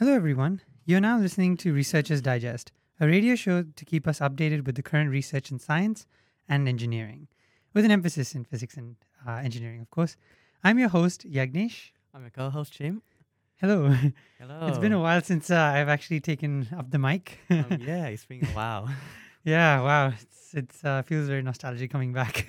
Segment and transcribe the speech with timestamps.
[0.00, 0.62] Hello, everyone.
[0.86, 4.82] You're now listening to Researchers Digest, a radio show to keep us updated with the
[4.82, 6.06] current research in science
[6.48, 7.28] and engineering,
[7.74, 8.96] with an emphasis in physics and
[9.28, 10.16] uh, engineering, of course.
[10.64, 11.90] I'm your host, Yagnesh.
[12.14, 13.02] I'm your co-host Jim.
[13.60, 13.94] Hello.
[14.38, 14.60] Hello.
[14.68, 17.38] It's been a while since uh, I've actually taken up the mic.
[17.50, 18.88] Um, yeah, it's been a while.
[19.44, 20.14] yeah, wow.
[20.18, 22.46] It's it's uh, feels very nostalgic coming back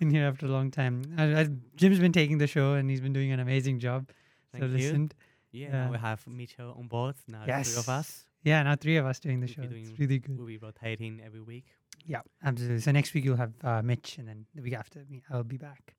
[0.00, 1.02] in here after a long time.
[1.18, 4.08] I, I, Jim's been taking the show and he's been doing an amazing job.
[4.52, 4.76] Thank so you.
[4.78, 5.14] listened.
[5.54, 5.84] Yeah, Yeah.
[5.84, 7.14] now we have Mitchell on board.
[7.28, 8.26] Now three of us.
[8.42, 9.72] Yeah, now three of us doing the We'll show.
[9.74, 10.36] be It's really good.
[10.36, 11.66] We'll be rotating every week.
[12.04, 12.80] Yeah, absolutely.
[12.80, 15.56] So next week you'll have uh, Mitch, and then the week after me, I'll be
[15.56, 15.94] back.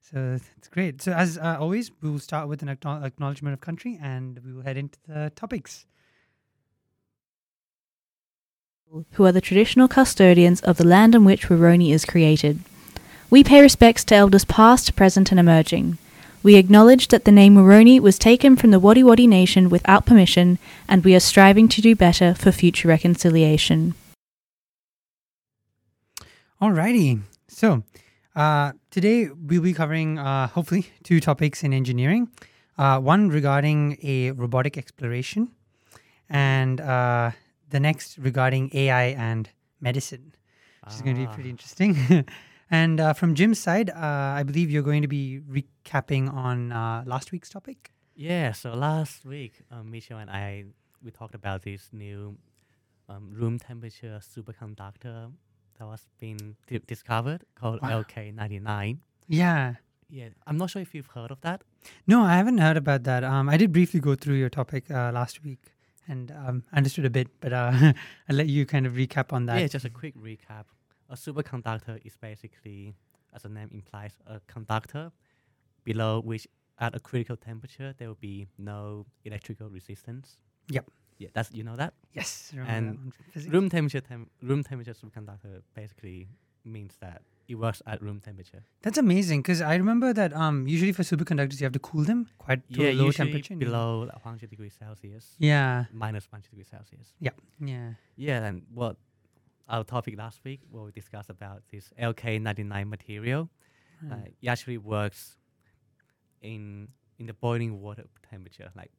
[0.00, 1.02] So it's great.
[1.02, 4.52] So as uh, always, we will start with an acknow- acknowledgement of country, and we
[4.54, 5.86] will head into the topics.
[9.12, 12.58] who are the traditional custodians of the land on which Waroni is created.
[13.30, 15.96] We pay respects to elders past, present, and emerging.
[16.42, 20.58] We acknowledge that the name Waroni was taken from the Wadi Wadi nation without permission,
[20.88, 23.94] and we are striving to do better for future reconciliation.
[26.62, 27.20] Alrighty.
[27.48, 27.82] So
[28.34, 32.28] uh, today we'll be covering, uh, hopefully, two topics in engineering.
[32.78, 35.50] Uh, one regarding a robotic exploration,
[36.30, 37.32] and uh,
[37.68, 39.50] the next regarding AI and
[39.82, 40.32] medicine.
[40.86, 42.24] which is going to be pretty Ah, interesting.
[42.70, 43.96] and uh, from Jim's side, uh,
[44.38, 47.90] I believe you're going to be recapping on uh, last week's topic.
[48.14, 48.52] Yeah.
[48.52, 50.64] So last week, um, and I
[51.02, 52.36] we talked about this new
[53.08, 55.32] um, room temperature superconductor
[55.78, 58.02] that was being di- discovered called Wow.
[58.02, 58.98] LK99.
[59.28, 59.74] Yeah.
[60.12, 61.62] Yeah, I'm not sure if you've heard of that.
[62.06, 63.22] No, I haven't heard about that.
[63.22, 65.60] Um, I did briefly go through your topic uh, last week
[66.08, 67.70] and um, understood a bit, but uh,
[68.28, 69.60] I'll let you kind of recap on that.
[69.60, 70.64] Yeah, just a quick recap.
[71.10, 72.94] A superconductor is basically,
[73.34, 75.10] as the name implies, a conductor
[75.84, 76.46] below which,
[76.78, 80.38] at a critical temperature, there will be no electrical resistance.
[80.70, 80.86] Yep.
[81.18, 81.92] Yeah, that's you know that.
[82.14, 82.52] yes.
[82.56, 83.52] And that one from physics.
[83.52, 86.28] Room temperature, tem- room temperature superconductor basically
[86.64, 88.62] means that it works at room temperature.
[88.82, 92.28] That's amazing because I remember that um, usually for superconductors you have to cool them
[92.38, 93.56] quite to yeah, a low temperature.
[93.56, 95.84] below like 100 degrees Celsius, Yeah.
[95.92, 97.12] minus 100 degrees Celsius.
[97.20, 97.32] Yeah.
[97.60, 98.96] Yeah, Yeah, and what
[99.70, 103.48] our topic last week, what we discussed about this LK99 material,
[104.00, 104.12] Hmm.
[104.12, 105.36] uh, it actually works
[106.42, 106.88] in
[107.18, 108.90] in the boiling water temperature, like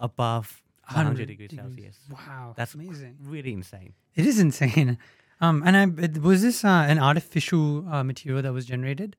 [0.00, 1.98] above 100 degrees Celsius.
[2.10, 2.54] Wow.
[2.56, 3.16] That's amazing.
[3.22, 3.94] Really insane.
[4.14, 4.98] It is insane.
[5.44, 9.16] Um, and I it, was this uh, an artificial uh, material that was generated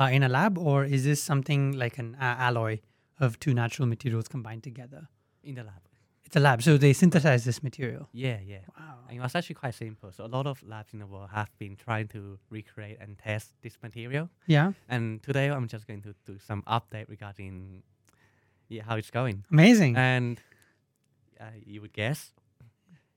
[0.00, 2.78] uh, in a lab, or is this something like an uh, alloy
[3.18, 5.08] of two natural materials combined together?
[5.42, 5.82] In the lab.
[6.26, 8.08] It's a lab, so they synthesize this material.
[8.12, 8.58] Yeah, yeah.
[8.78, 8.94] Wow.
[9.08, 10.10] And it was actually quite simple.
[10.12, 13.50] So a lot of labs in the world have been trying to recreate and test
[13.62, 14.30] this material.
[14.46, 17.82] Yeah, And today I'm just going to do some update regarding
[18.68, 19.44] yeah, how it's going.
[19.50, 19.96] amazing.
[19.96, 20.40] And
[21.40, 22.32] uh, you would guess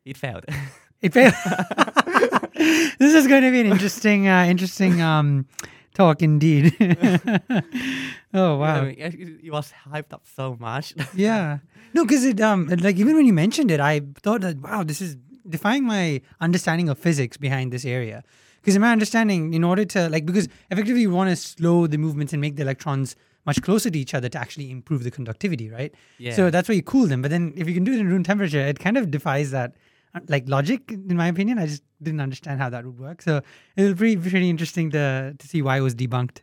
[0.06, 0.45] it failed.
[1.01, 1.34] it failed.
[3.00, 5.45] this is going to be an interesting, uh, interesting um,
[5.94, 6.75] talk indeed.
[8.42, 8.75] oh wow.
[8.81, 10.94] I mean, it, it- it was hyped up so much.
[11.28, 11.59] yeah.
[11.94, 13.94] No because it um like even when you mentioned it i
[14.25, 15.12] thought that wow this is
[15.56, 18.20] defying my understanding of physics behind this area.
[18.62, 21.98] Because in my understanding in order to like because effectively you want to slow the
[22.06, 23.16] movements and make the electrons
[23.50, 25.92] much closer to each other to actually improve the conductivity right?
[26.18, 26.36] Yeah.
[26.40, 27.22] so that's why you cool them.
[27.22, 29.69] But then if you can do it in room temperature it kind of defies that
[30.16, 30.81] uh, like logic
[31.12, 31.56] in my opinion.
[31.64, 33.22] I just didn't understand how that would work.
[33.22, 33.34] So
[33.78, 35.06] it was pretty pretty interesting to
[35.42, 36.40] to see why it was debunked.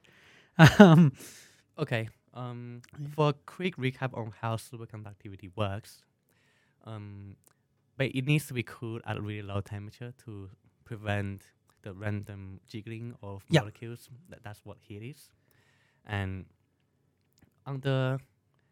[0.79, 1.13] Um
[1.79, 2.09] Okay.
[2.33, 3.09] Um, Yeah.
[3.15, 6.05] for a quick recap on how superconductivity works,
[6.85, 7.37] um,
[7.97, 10.51] but it needs to be cooled at a really low temperature to
[10.85, 11.53] prevent
[11.83, 13.61] the random jiggling of Yeah.
[13.61, 14.09] molecules.
[14.29, 15.31] That, that's what heat is.
[16.05, 16.47] And
[17.67, 18.19] under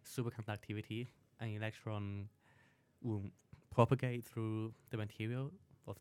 [0.05, 1.07] superconductivity,
[1.41, 2.29] an electron
[3.01, 3.31] will
[3.71, 5.53] propagate through the material,
[5.87, 5.99] of,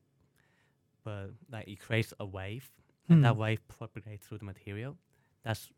[1.04, 2.70] but like it creates a wave
[3.10, 3.40] and that hmm.
[3.40, 4.98] wave propagates through the material.
[5.44, 5.70] That's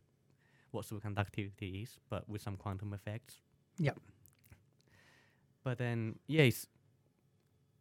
[0.74, 3.36] what superconductivity is, but with some quantum effects.
[3.78, 3.98] Yep.
[5.64, 6.68] But then, yes,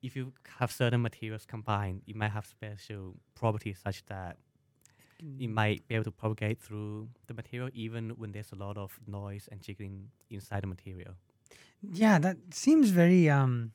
[0.02, 4.36] if you have certain materials combined, it might have special properties such that
[5.38, 8.98] it might be able to propagate through the material even when there's a lot of
[9.06, 11.14] noise and jiggling inside the material.
[11.80, 13.72] Yeah, that seems very um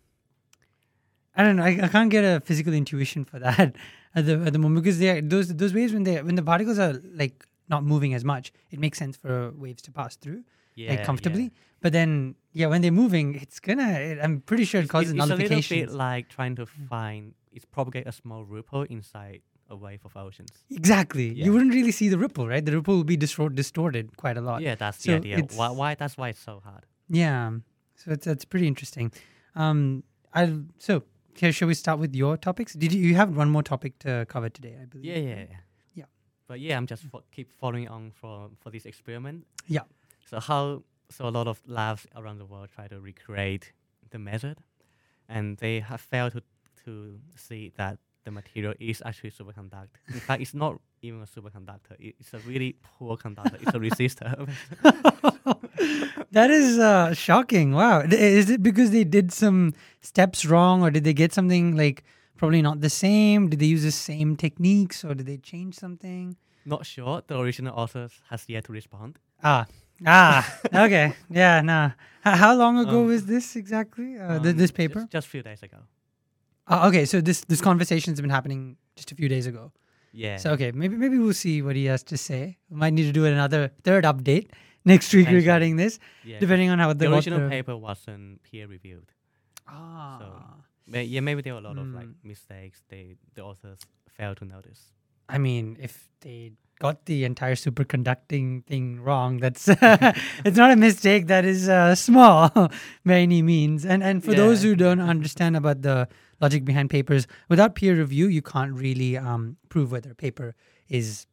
[1.36, 1.63] I don't know.
[1.63, 3.75] I, I can't get a physical intuition for that
[4.16, 6.44] at the at the moment because they are, those those waves when they when the
[6.44, 10.44] particles are like not moving as much, it makes sense for waves to pass through
[10.75, 11.44] Yeah, like comfortably.
[11.44, 11.50] yeah.
[11.81, 13.92] But then yeah, when they're moving, it's gonna.
[14.10, 16.88] It, I'm pretty sure it causes it's, it's a little bit like trying to Mm.
[16.90, 20.50] find, it's propagate a small ripple inside a wave of oceans.
[20.72, 21.28] exactly.
[21.34, 21.46] Yeah.
[21.46, 22.64] You wouldn't really see the ripple, right?
[22.66, 24.62] The ripple will be distort, distorted quite a lot.
[24.62, 25.46] Yeah, that's So the idea.
[25.56, 25.96] Why, why?
[25.96, 26.86] That's why it's so hard.
[27.10, 27.52] Yeah.
[27.96, 29.12] So it's it's pretty interesting.
[29.56, 30.04] Um,
[30.34, 30.42] I
[30.80, 31.04] so
[31.36, 32.74] here, shall we start with your topics?
[32.74, 34.75] Did you, you have one more topic to cover today?
[34.81, 35.06] I believe.
[35.06, 35.18] Yeah.
[35.18, 35.46] Yeah.
[36.48, 39.46] But yeah, I'm just fo- keep following on for for this experiment.
[39.68, 39.82] Yeah.
[40.30, 43.74] So how so a lot of labs around the world try to recreate
[44.10, 44.58] the method,
[45.28, 46.42] and they have failed to
[46.86, 50.00] to see that the material is actually superconductor.
[50.14, 51.96] In fact, it's not even a superconductor.
[52.00, 53.58] It's a really poor conductor.
[53.62, 54.50] It's a resistor.
[56.32, 57.72] that is uh, shocking.
[57.74, 58.02] Wow.
[58.02, 62.04] Is it because they did some steps wrong, or did they get something like
[62.38, 63.50] probably not the same?
[63.50, 66.38] Did they use the same techniques, or did they change something?
[66.66, 67.22] not sure.
[67.28, 69.18] The original author has yet to respond.
[69.42, 69.66] Ah,
[70.06, 70.44] ah,
[70.86, 71.86] okay, yeah, nah.
[72.25, 74.18] H- how long ago Um, was this exactly?
[74.19, 75.07] Uh, th- Um, this paper?
[75.10, 75.78] just a few days ago.
[76.68, 79.72] Ah, okay, so this this conversation's been happening just a few days ago.
[80.12, 80.36] Yeah.
[80.44, 82.57] So okay, maybe maybe we'll see what he has to say.
[82.69, 84.48] We might need to do another third update
[84.94, 86.39] next week regarding this, yeah.
[86.44, 89.07] depending on how the the original author- paper wasn't peer reviewed.
[89.68, 90.19] Ah.
[90.88, 92.16] May- yeah, maybe there were a lot of like Mm.
[92.24, 93.80] mistakes they the authors
[94.18, 94.81] failed to notice.
[95.30, 99.68] I mean, if they got the entire superconducting thing wrong, that's
[100.45, 101.28] it's not a mistake.
[101.28, 102.50] That is uh, small
[103.06, 103.86] by any means.
[103.86, 104.69] And and for those Yeah.
[104.69, 106.07] who don't understand about the
[106.39, 110.56] logic behind papers, without peer review, you can't really um, prove whether a paper
[110.88, 111.25] is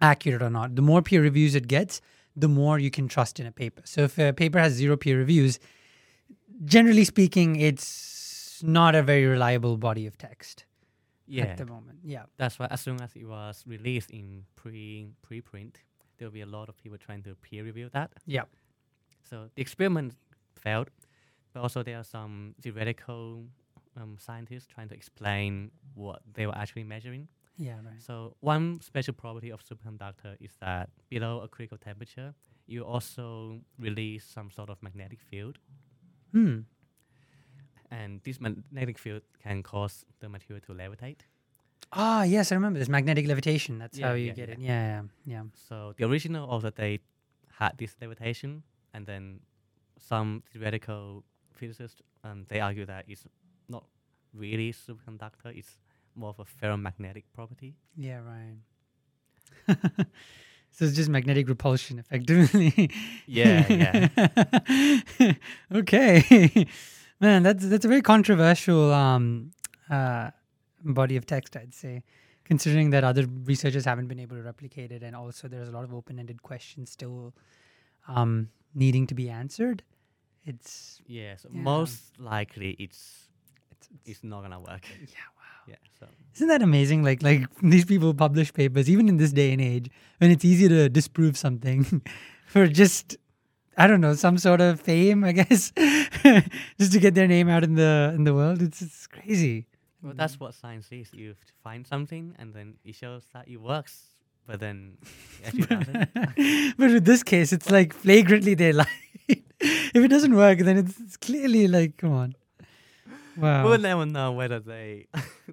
[0.00, 0.76] accurate or not.
[0.76, 2.00] The more peer reviews it gets,
[2.36, 3.82] the more you can trust in a paper.
[3.84, 5.58] So if a paper has zero peer reviews,
[6.64, 7.86] generally speaking, it's
[8.62, 10.64] not a very reliable body of text
[11.26, 11.44] Yeah.
[11.44, 11.98] at the moment.
[12.04, 12.24] Yeah.
[12.36, 15.76] That's why as soon as it was released in pre preprint,
[16.16, 18.10] there will be a lot of people trying to peer review that.
[18.26, 18.44] Yeah.
[19.22, 20.14] So the experiment
[20.54, 20.90] failed,
[21.52, 23.44] but also there are some theoretical
[23.96, 27.28] um, scientists trying to explain what they were actually measuring.
[27.58, 28.00] Yeah, right.
[28.00, 32.32] So one special property of superconductor is that below a critical temperature,
[32.66, 35.58] you also release some sort of magnetic field,
[36.32, 36.60] Hmm.
[37.90, 41.20] And this magnetic field can cause the material to levitate.
[41.92, 43.78] Ah, yes, I remember this magnetic levitation.
[43.78, 44.54] That's how you yeah, get yeah.
[44.54, 44.60] it.
[44.60, 45.42] Yeah, yeah, yeah.
[45.68, 47.00] So the original author they
[47.58, 48.62] had this levitation,
[48.92, 49.40] and then
[49.98, 53.24] some theoretical physicists um, they argue that it's
[53.68, 53.84] not
[54.34, 55.78] really superconductor; it's
[56.14, 57.74] more of a ferromagnetic property.
[57.96, 58.58] Yeah, right.
[60.70, 62.90] so it's just magnetic repulsion, effectively.
[63.26, 65.32] Yeah, yeah.
[65.74, 66.66] okay,
[67.20, 69.50] man, that's that's a very controversial um,
[69.90, 70.30] uh,
[70.84, 72.02] body of text, I'd say,
[72.44, 75.84] considering that other researchers haven't been able to replicate it, and also there's a lot
[75.84, 77.34] of open-ended questions still
[78.06, 79.82] um, needing to be answered.
[80.44, 81.62] It's Yeah, so Yeah.
[81.62, 83.28] most likely it's
[83.70, 84.84] it's, it's it's not gonna work.
[85.00, 85.62] yeah, wow.
[85.66, 86.06] yeah, so
[86.36, 87.02] Isn't that amazing?
[87.02, 90.68] Like like these people publish papers even in this day and age when it's easy
[90.68, 92.02] to disprove something
[92.46, 93.16] for just
[93.78, 95.72] I don't know some sort of fame, I guess,
[96.78, 98.60] just to get their name out in the in the world.
[98.60, 99.66] It's it's crazy.
[100.02, 101.12] well, that's what science is.
[101.14, 103.94] You find something and then it shows that it works,
[104.46, 104.98] but then
[105.42, 106.08] it actually doesn't.
[106.78, 108.88] but in this case, it's like flagrantly they lied.
[109.28, 112.34] if it doesn't work, then it's, it's clearly like, come on.
[113.36, 113.64] Wow.
[113.64, 115.06] We'll never know whether they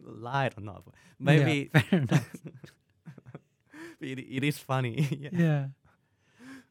[0.03, 0.83] lied or not.
[1.19, 2.29] Maybe Yeah, fair enough.
[3.99, 5.07] but it, it is funny.
[5.11, 5.29] yeah.
[5.31, 5.65] yeah.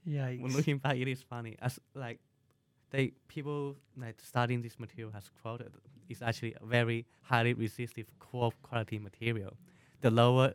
[0.05, 0.29] Yeah.
[0.29, 1.57] When looking back, it is funny.
[1.61, 2.21] As like
[2.91, 5.73] they people like studying this material has quoted,
[6.09, 9.57] it's actually a very highly resistive core quality material.
[10.01, 10.55] The lower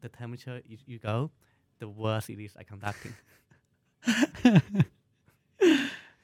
[0.00, 1.30] the temperature you, you go,
[1.78, 3.14] the worse it is at conducting.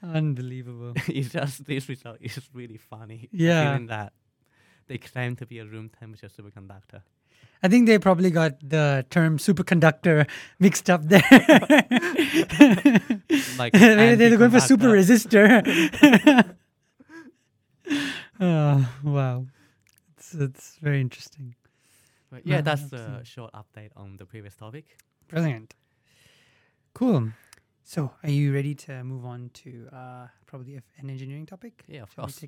[0.03, 0.93] Unbelievable.
[1.07, 3.29] it's just this result is really funny.
[3.31, 3.77] Yeah.
[3.87, 4.13] That
[4.87, 7.01] they claim to be a room temperature superconductor.
[7.63, 10.27] I think they probably got the term superconductor
[10.59, 11.23] mixed up there.
[13.57, 16.55] Like Maybe they're going for super resistor.
[18.39, 19.45] oh, wow.
[20.17, 21.55] It's, it's very interesting.
[22.31, 24.97] But yeah, that's a short update on the previous topic.
[25.27, 25.73] Brilliant.
[26.93, 27.31] Cool.
[27.83, 31.83] So, are you ready to move on to uh, probably an engineering topic?
[31.87, 32.43] Yeah, of Shall course.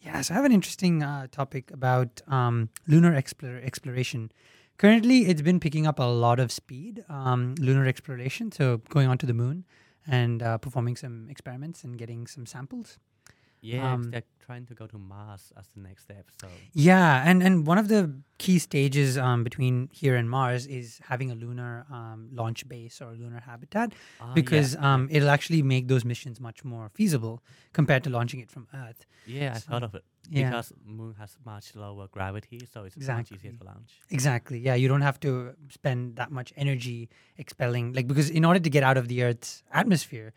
[0.00, 4.30] Yeah, so I have an interesting uh, topic about um, lunar exploration.
[4.76, 8.52] Currently, it's been picking up a lot of speed, um, lunar exploration.
[8.52, 9.64] So, going on to the moon
[10.06, 12.98] and uh, performing some experiments and getting some samples.
[13.60, 16.26] Yeah, Um, they're trying to go to Mars as the next step.
[16.40, 21.00] So Yeah, and, and one of the key stages um, between here and Mars is
[21.08, 24.94] having a lunar um, launch base or lunar habitat Ah, because yeah.
[24.94, 29.04] um, it'll actually make those missions much more feasible compared to launching it from Earth.
[29.26, 30.50] yeah, I so- thought of it Yeah.
[30.50, 33.90] because Moon has much lower gravity, so it's much easier to launch.
[34.10, 34.58] Exactly.
[34.60, 35.30] Yeah, you don't have to
[35.68, 39.62] spend that much energy expelling like because in order to get out of the Earth's
[39.72, 40.32] atmosphere,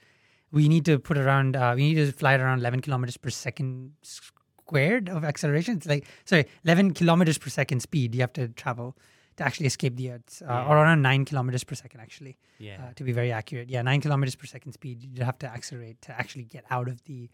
[0.51, 3.29] we need to put around uh, we need to fly at around 11 kilometers per
[3.29, 5.77] second squared of acceleration.
[5.77, 8.98] It's like sorry, 11 kilometers per second speed you have to travel
[9.38, 10.65] to actually escape the Earth, uh, Yeah.
[10.65, 12.84] or around nine kilometers per second actually, Yeah.
[12.84, 13.70] uh, to be very accurate.
[13.70, 17.03] Yeah, nine kilometers per second speed you have to accelerate to actually get out of
[17.05, 17.29] the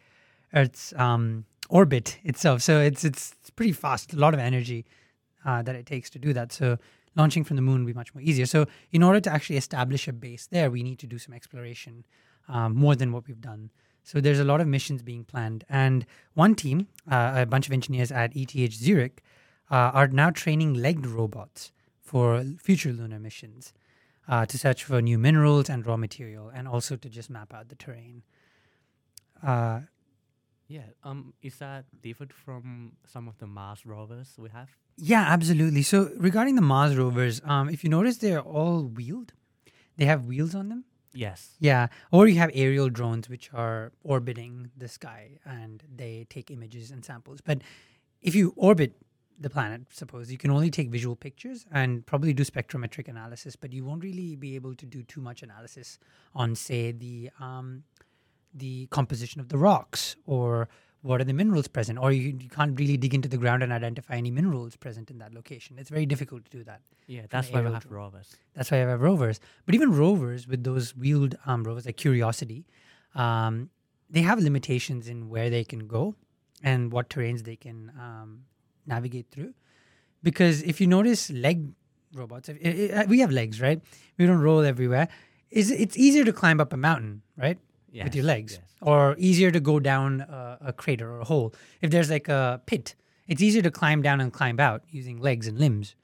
[0.53, 2.61] Earth's um, orbit itself.
[2.61, 4.13] So it's it's it's pretty fast.
[4.13, 4.85] A lot of energy
[5.45, 6.51] uh, that it takes to do that.
[6.53, 6.77] So
[7.15, 8.45] launching from the moon would be much more easier.
[8.45, 12.05] So in order to actually establish a base there, we need to do some exploration
[12.47, 13.71] um, more than what we've done.
[14.03, 17.73] So there's a lot of missions being planned, and one team, uh, a bunch of
[17.73, 19.21] engineers at ETH Zurich,
[19.69, 23.73] uh, are now training legged robots for future lunar missions
[24.29, 27.67] uh, to search for new minerals and raw material, and also to just map out
[27.69, 28.23] the terrain.
[29.43, 29.81] Uh,
[30.69, 30.81] Yeah.
[31.03, 34.69] Um, is that different from some of the Mars rovers we have?
[34.97, 35.81] Yeah, absolutely.
[35.81, 39.31] So regarding the Mars rovers, um, if you notice, they're all wheeled.
[39.95, 40.83] They have wheels on them.
[41.17, 41.55] Yes.
[41.59, 46.91] Yeah, or you have aerial drones which are orbiting the sky and they take images
[46.91, 47.41] and samples.
[47.41, 47.61] But
[48.21, 48.93] if you orbit
[49.39, 53.73] the planet, suppose you can only take visual pictures and probably do spectrometric analysis, but
[53.73, 55.97] you won't really be able to do too much analysis
[56.35, 57.83] on, say, the um,
[58.53, 60.67] the composition of the rocks or
[61.01, 63.71] what are the minerals present, or you, you can't really dig into the ground and
[63.71, 65.77] identify any minerals present in that location.
[65.79, 66.81] It's very difficult to do that.
[67.05, 67.21] Yeah.
[67.29, 68.03] That's why we have drone.
[68.03, 68.35] rovers.
[68.55, 69.39] That's why I have rovers.
[69.65, 72.65] But even rovers with those wheeled um, rovers like Curiosity,
[73.15, 73.69] um,
[74.09, 76.15] they have limitations in where they can go
[76.63, 78.45] and what terrains they can um,
[78.85, 79.53] navigate through.
[80.23, 81.71] Because if you notice leg
[82.13, 82.57] robots, if,
[82.95, 83.81] i i we have legs, right?
[84.17, 85.07] We don't roll everywhere.
[85.49, 87.57] Is it's easier to climb up a mountain, right?
[87.91, 88.03] Yes.
[88.05, 88.61] with your legs, Yes.
[88.81, 91.53] or easier to go down a, a crater or a hole.
[91.81, 92.95] If there's like a pit,
[93.27, 95.95] it's easier to climb down and climb out using legs and limbs.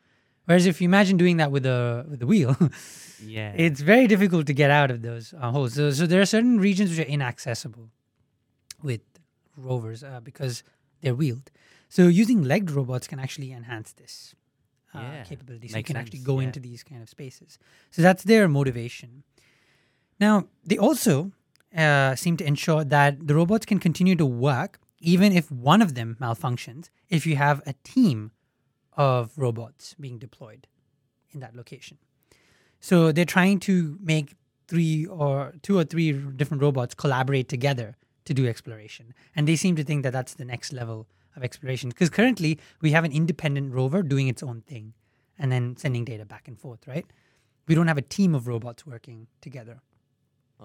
[0.46, 2.56] Whereas if you imagine doing that with a with a wheel,
[3.26, 3.54] Yeah.
[3.56, 5.74] it's very difficult to get out of those uh, holes.
[5.76, 7.90] So, so there are certain regions which are inaccessible
[8.82, 9.02] with
[9.56, 10.64] rovers uh, because
[11.02, 11.50] they're wheeled.
[11.90, 14.36] So using legged robots can actually enhance this
[14.94, 15.68] uh, Yeah, capability.
[15.70, 16.48] So you can actually go yeah.
[16.48, 17.58] into these kind of spaces.
[17.92, 19.24] So that's their motivation.
[20.20, 21.32] Now they also
[21.76, 25.96] uh, seem to ensure that the robots can continue to work even if one of
[25.96, 26.90] them malfunctions.
[27.10, 28.32] If you have a team
[28.96, 30.68] of robots being deployed
[31.32, 31.98] in that location.
[32.80, 34.36] So they're trying to make
[34.68, 39.14] three or two or three different robots collaborate together to do exploration.
[39.36, 42.92] And they seem to think that that's the next level of exploration because currently we
[42.92, 44.94] have an independent rover doing its own thing
[45.38, 47.06] and then sending data back and forth, right?
[47.68, 49.82] We don't have a team of robots working together.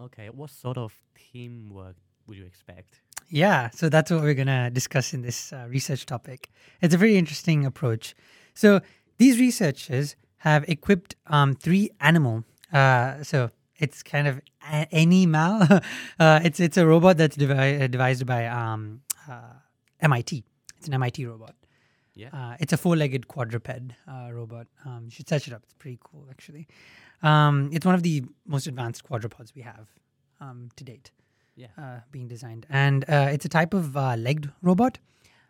[0.04, 0.28] Okay.
[0.30, 0.92] What sort of
[1.32, 3.00] teamwork would you expect?
[3.30, 6.50] Yeah, so that's what we're going to discuss in this uh, research topic.
[6.80, 8.14] It's a very interesting approach.
[8.54, 8.80] So
[9.18, 12.44] these researchers have equipped um, three Anymal.
[12.72, 14.40] Uh, so it's kind of
[14.70, 15.82] a- Anymal.
[16.18, 19.52] uh, it's it's a robot that's devi- uh, devised by um, uh,
[20.00, 20.44] MIT.
[20.78, 21.54] It's an MIT robot.
[22.14, 22.30] Yeah.
[22.32, 23.68] Uh, it's a four-legged quadruped
[24.08, 24.66] uh, robot.
[24.84, 25.62] Um, you should search it up.
[25.64, 26.66] It's pretty cool, actually.
[27.22, 29.88] Um, it's one of the most advanced quadrupeds we have
[30.40, 31.10] um, to date
[31.56, 31.66] yeah.
[31.76, 34.98] uh, being designed, and uh, it's a type of uh, legged robot.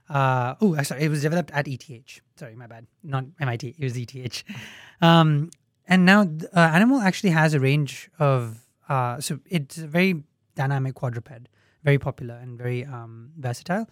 [0.08, 2.20] Uh, oh, sorry, it was developed at ETH.
[2.36, 2.86] Sorry, my bad.
[3.02, 3.76] Not MIT.
[3.78, 4.44] It was ETH.
[5.00, 5.50] Um,
[5.86, 8.66] and now uh, Anymal actually has a range of.
[8.88, 10.24] Uh, so it's a very
[10.56, 11.48] dynamic quadruped,
[11.84, 13.88] very popular and very um, versatile.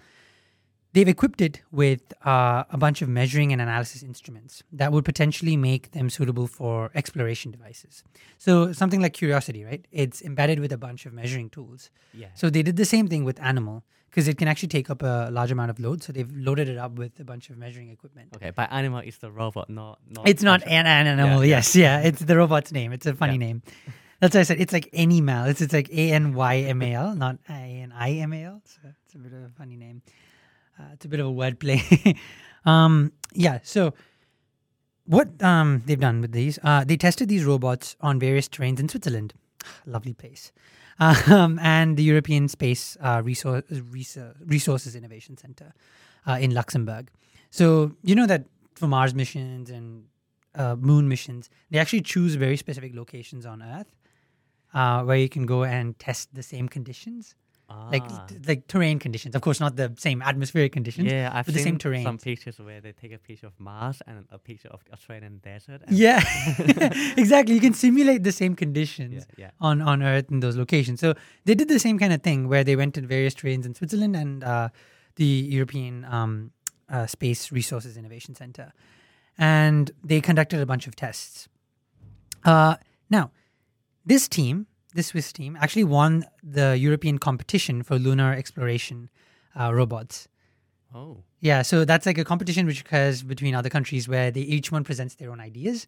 [0.96, 5.54] They've equipped it with uh, a bunch of measuring and analysis instruments that would potentially
[5.70, 8.02] make them suitable for exploration devices.
[8.38, 9.84] So something like Curiosity, right?
[9.92, 11.90] It's embedded with a bunch of measuring tools.
[12.14, 12.28] Yeah.
[12.34, 15.28] So they did the same thing with Anymal because it can actually take up a
[15.30, 16.02] large amount of load.
[16.02, 18.28] So they've loaded it up with a bunch of measuring equipment.
[18.36, 18.50] Okay.
[18.50, 20.26] But Anymal is the robot, not not.
[20.26, 21.44] It's not an, an animal.
[21.44, 21.56] yeah.
[21.56, 22.00] Yes, yeah.
[22.08, 22.90] It's the robot's name.
[22.96, 23.46] It's a funny Yeah.
[23.46, 23.62] name.
[24.20, 25.42] That's why I said it's like Anymal.
[25.50, 27.52] It's it's like A N Y M A L, not A
[27.86, 28.62] N I M A L.
[28.64, 30.00] So it's a bit of a funny name.
[30.78, 32.16] Uh, it's a bit of a wordplay.
[32.64, 33.60] um, yeah.
[33.62, 33.94] So
[35.06, 38.88] what um, they've done with these, uh, they tested these robots on various terrains in
[38.88, 39.34] Switzerland.
[39.86, 40.52] Lovely place.
[40.98, 43.64] Um, and the European Space uh, Resource,
[44.46, 45.74] Resources Innovation Center
[46.26, 47.10] uh, in Luxembourg.
[47.50, 50.04] So you know that for Mars missions and
[50.54, 53.94] uh, moon missions, they actually choose very specific locations on Earth
[54.74, 57.34] uh, where you can go and test the same conditions,
[57.68, 57.90] Ah.
[58.46, 59.34] like terrain conditions.
[59.34, 61.10] Of course, not the same atmospheric conditions.
[61.10, 62.04] Yeah, I've with the same terrain.
[62.04, 65.82] some pictures where they take a picture of Mars and a picture of Australian desert.
[65.90, 66.22] Yeah,
[67.16, 67.54] exactly.
[67.56, 69.50] You can simulate the same conditions yeah, yeah.
[69.60, 71.00] on on Earth in those locations.
[71.00, 73.74] So they did the same kind of thing where they went to various terrains in
[73.74, 74.68] Switzerland and uh,
[75.16, 76.52] the European um,
[76.88, 78.72] uh, Space Resources Innovation Center,
[79.36, 81.48] and they conducted a bunch of tests.
[82.44, 82.76] Uh,
[83.10, 83.32] now,
[84.04, 89.08] this team this Swiss team actually won the European competition for lunar exploration
[89.58, 90.28] uh, robots.
[90.94, 91.22] Oh.
[91.40, 94.84] Yeah, so that's like a competition which occurs between other countries where they each one
[94.84, 95.86] presents their own ideas,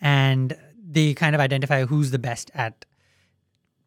[0.00, 2.84] and they kind of identify who's the best at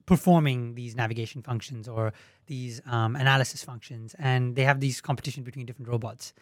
[0.05, 2.13] performing these navigation functions or
[2.47, 6.33] these um, analysis functions, and they have these competition between different robots,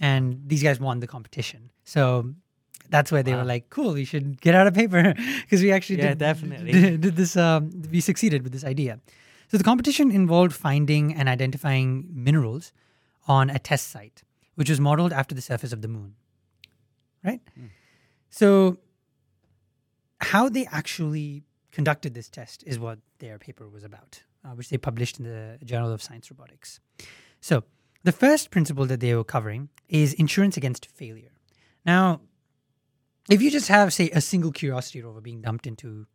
[0.00, 1.70] and these guys won the competition.
[1.84, 2.34] So
[2.90, 3.38] that's why they Wow.
[3.38, 6.72] were like, "Cool, we should get out of paper because we actually Yeah, did, definitely.
[6.72, 7.36] did, did this.
[7.36, 9.00] Um, we succeeded with this idea."
[9.48, 12.72] So the competition involved finding and identifying minerals
[13.28, 14.22] on a test site,
[14.56, 16.14] which was modeled after the surface of the moon.
[17.24, 17.40] Right.
[17.58, 17.70] Mm.
[18.30, 18.78] So
[20.20, 24.78] how they actually conducted this test is what their paper was about, uh, which they
[24.78, 26.80] published in the Journal of Science Robotics.
[27.40, 27.64] So,
[28.02, 31.32] the first principle that they were covering is insurance against failure.
[31.84, 32.20] Now,
[33.30, 36.06] if you just have, say, a single Curiosity rover being dumped into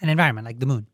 [0.00, 0.86] an environment like the moon,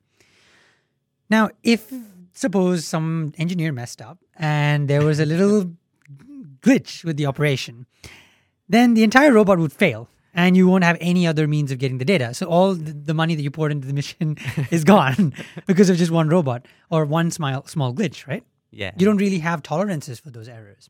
[1.31, 1.93] now, if
[2.33, 5.73] suppose some engineer messed up and there was a little
[6.61, 7.87] glitch with the operation,
[8.69, 11.99] then the entire robot would fail and you won't have any other means of getting
[11.99, 12.33] the data.
[12.33, 14.37] So all the, money that you poured into the mission
[14.71, 15.35] is gone
[15.67, 18.45] because of just one robot or one small small glitch, right?
[18.71, 18.93] Yeah.
[18.97, 20.89] You don't really have tolerances for those errors.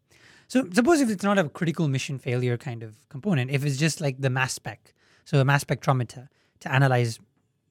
[0.49, 4.01] So suppose if it's not a critical mission failure kind of component, if it's just
[4.01, 6.29] like the mass spec, so a mass spectrometer
[6.61, 7.21] to analyze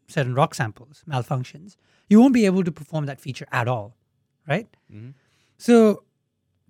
[0.08, 1.76] certain rock samples malfunctions,
[2.08, 3.98] you won't be able to perform that feature at all,
[4.48, 4.68] right?
[4.94, 5.14] Mhm.
[5.58, 6.04] So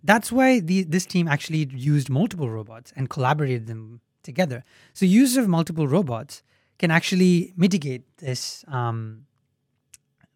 [0.04, 4.64] that's why the, this team actually used multiple robots and collaborated them together.
[4.94, 6.42] So use of multiple robots
[6.80, 9.26] can actually mitigate this um,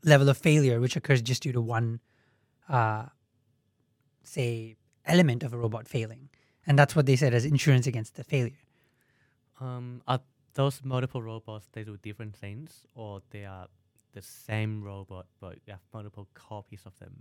[0.03, 2.01] level of failure, which occurs just due to one,
[2.67, 3.05] uh,
[4.23, 6.29] say, element of a robot failing.
[6.65, 8.63] And that's what they said as insurance against the failure.
[9.59, 10.21] Um, are
[10.53, 13.67] those multiple robots they do different things, or they are
[14.13, 17.15] the same robot but you have multiple copies of them?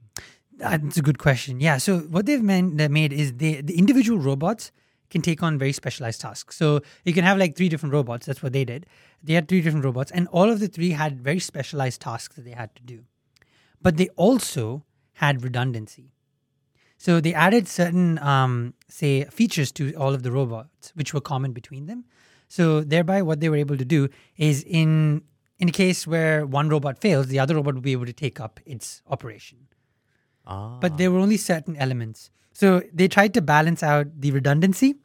[0.57, 1.61] That's a good question.
[1.61, 1.79] Yeah.
[1.79, 4.73] So what they've meant, made is they, the individual robots
[5.11, 6.57] can take on very specialized tasks.
[6.57, 8.27] So you can have like three different robots.
[8.27, 8.87] That's what they did.
[9.23, 12.45] They had three different robots, and all of the three had very specialized tasks that
[12.45, 13.05] they had to do.
[13.83, 16.13] But they also had redundancy.
[17.05, 18.55] So they added certain, um,
[18.89, 22.05] say, features to all of the robots, which were common between them.
[22.57, 24.01] So thereby, what they were able to do
[24.49, 25.23] is in
[25.59, 28.41] in a case where one robot fails, the other robot will be able to take
[28.41, 29.59] up its operation
[30.47, 30.79] Ah.
[30.85, 32.31] but there were only certain elements.
[32.61, 34.97] So they tried to balance out the redundancy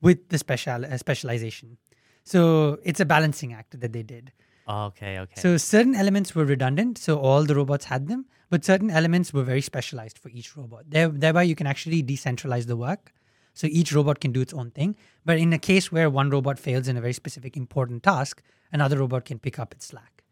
[0.00, 1.76] with the special uh, specialization.
[2.24, 4.32] So it's a balancing act that they did.
[4.66, 5.40] Ah, okay, okay.
[5.40, 9.42] So certain elements were redundant, so all the robots had them, but certain elements were
[9.42, 10.84] very specialized for each robot.
[10.88, 13.12] There, thereby, you can actually decentralize the work.
[13.52, 14.94] So each robot can do its own thing.
[15.24, 18.98] But in a case where one robot fails in a very specific important task, another
[18.98, 20.22] robot can pick up its slack.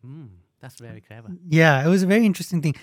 [0.00, 0.28] Hmm,
[0.60, 1.28] that's very clever.
[1.46, 2.74] Yeah, it was a very interesting thing.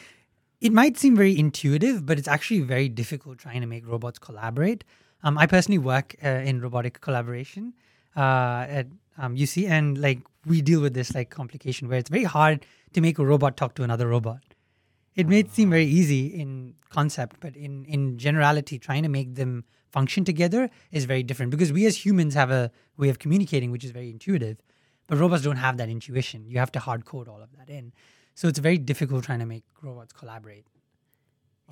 [0.62, 4.84] It might seem very intuitive, but it's actually very difficult trying to make robots collaborate.
[5.24, 7.74] Um, I personally work uh, in robotic collaboration
[8.16, 8.86] uh, at
[9.18, 13.02] um, UC, and like we deal with this like complication where it's very hard to
[13.02, 14.44] make a robot talk to another robot.
[15.16, 19.66] It may seem very easy in concept, but in in generality, trying to make them
[19.92, 23.84] function together is very different because we as humans have a way of communicating which
[23.84, 24.58] is very intuitive,
[25.08, 26.46] but robots don't have that intuition.
[26.48, 27.92] You have to hard code all of that in.
[28.36, 30.66] So it's very difficult trying to make robots collaborate,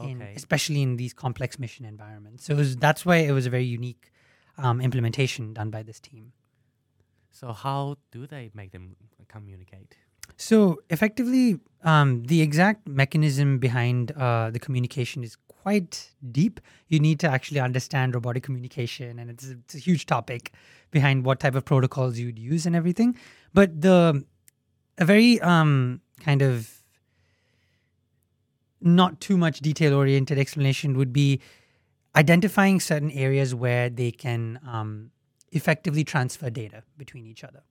[0.01, 2.43] in, especially in these complex mission environments.
[2.43, 4.11] So was, that's why it was a very unique
[4.57, 6.33] um, implementation done by this team.
[7.31, 8.95] So how do they make them
[9.27, 9.95] communicate?
[10.35, 16.59] So effectively, um, the exact mechanism behind uh, the communication is quite deep.
[16.87, 20.53] You need to actually understand robotic communication, and it's a, it's a huge topic
[20.91, 23.15] behind what type of protocols you'd use and everything.
[23.53, 24.25] But the
[24.97, 26.77] a very um, kind of
[28.81, 31.41] not too much detail oriented explanation would be
[32.15, 35.11] identifying certain areas where they can um,
[35.51, 37.63] effectively transfer data between each other.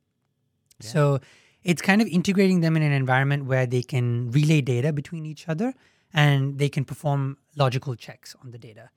[0.80, 0.90] Yeah.
[0.90, 1.20] So
[1.66, 5.48] it's kind of integrating them in an environment where they can relay data between each
[5.48, 5.74] other
[6.14, 8.88] and they can perform logical checks on the data.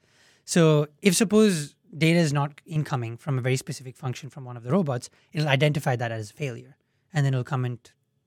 [0.46, 4.62] So if suppose data is not incoming from a very specific function from one of
[4.62, 6.78] the robots, it'll identify that as a failure.
[7.12, 7.80] And then it'll come and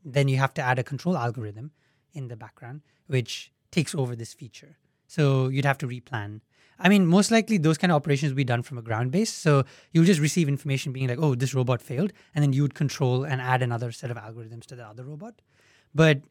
[0.05, 1.70] then you have to add a control algorithm
[2.12, 4.76] in the background, which takes over this feature.
[5.07, 6.40] So you'd have to replan.
[6.84, 9.32] I mean, most likely those kind of operations will be done from a ground base.
[9.32, 12.12] So you'll just receive information being like, oh, this robot failed.
[12.34, 15.40] And then you would control and add another set of algorithms to the other robot.
[15.94, 16.22] But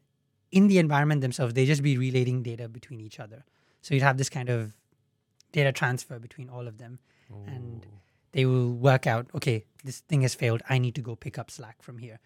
[0.50, 3.44] in the environment themselves, they just be relating data between each other.
[3.80, 4.76] So you'd have this kind of
[5.52, 6.98] data transfer between all of them.
[7.46, 7.86] And
[8.32, 10.62] They will work out, okay, this thing has failed.
[10.68, 12.18] I need to go pick up Slack from here.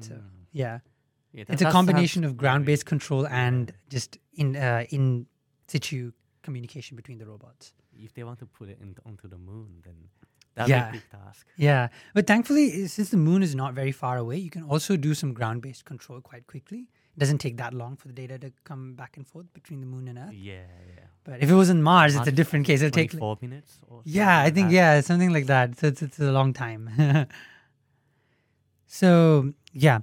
[0.00, 0.22] So Mm.
[0.52, 0.78] yeah,
[1.32, 5.26] Yeah, that- it's a combination of ground-based control and just in uh, in
[5.66, 6.12] situ
[6.48, 7.72] communication between the robots.
[8.06, 9.96] If they want to put it in, onto the moon, then
[10.54, 10.88] that's Yeah.
[10.88, 11.46] a big task.
[11.56, 15.14] Yeah, but thankfully, since the moon is not very far away, you can also do
[15.22, 16.82] some ground-based control quite quickly.
[17.16, 19.86] It doesn't take that long for the data to come back and forth between the
[19.86, 20.32] moon and Earth.
[20.34, 21.06] Yeah, yeah.
[21.26, 22.82] But if it was in Mars, it's a different case.
[22.82, 23.12] It'll take.
[23.14, 23.78] like- four minutes.
[23.88, 24.74] Or Yeah, I think that.
[24.80, 25.78] yeah, something like that.
[25.78, 26.82] So it's, it's a long time.
[28.86, 30.00] so yeah,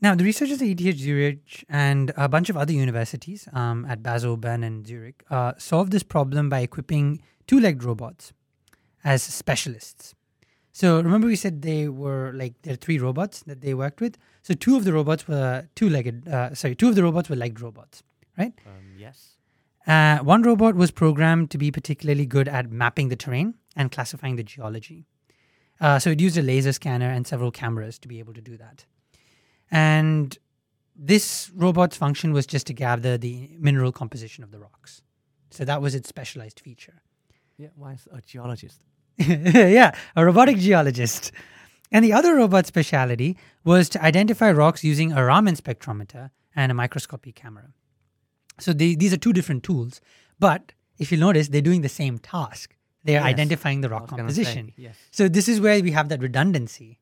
[0.00, 4.36] now the researchers at ETH Zurich and a bunch of other universities um, at Basel,
[4.36, 8.32] Bern, and Zurich uh, solved this problem by equipping two-legged robots
[9.02, 10.14] as specialists.
[10.72, 14.18] So remember we said they were like there are three robots that they worked with.
[14.42, 16.28] So two of the robots were two-legged.
[16.28, 18.02] Uh, sorry, two of the robots were legged robots.
[18.36, 18.52] Right?
[18.66, 19.36] Um, yes.
[19.86, 24.36] Uh, one robot was programmed to be particularly good at mapping the terrain and classifying
[24.36, 25.06] the geology.
[25.80, 28.56] Uh, so it used a laser scanner and several cameras to be able to do
[28.56, 28.84] that.
[29.70, 30.36] And
[30.96, 35.02] this robot's function was just to gather the mineral composition of the rocks.
[35.50, 37.02] So that was its specialized feature.
[37.56, 37.68] Yeah.
[37.76, 38.84] Why is a geologist?
[39.18, 41.30] yeah, a robotic geologist.
[41.92, 46.74] And the other robot speciality was to identify rocks using a Raman spectrometer and a
[46.74, 47.68] microscopy camera.
[48.58, 50.00] So they, these are two different tools,
[50.40, 52.76] but if you notice, they're doing the same task.
[53.04, 54.68] They're Yes, identifying the rock composition.
[54.68, 54.96] say, Yes.
[55.10, 56.98] So this is where we have that redundancy,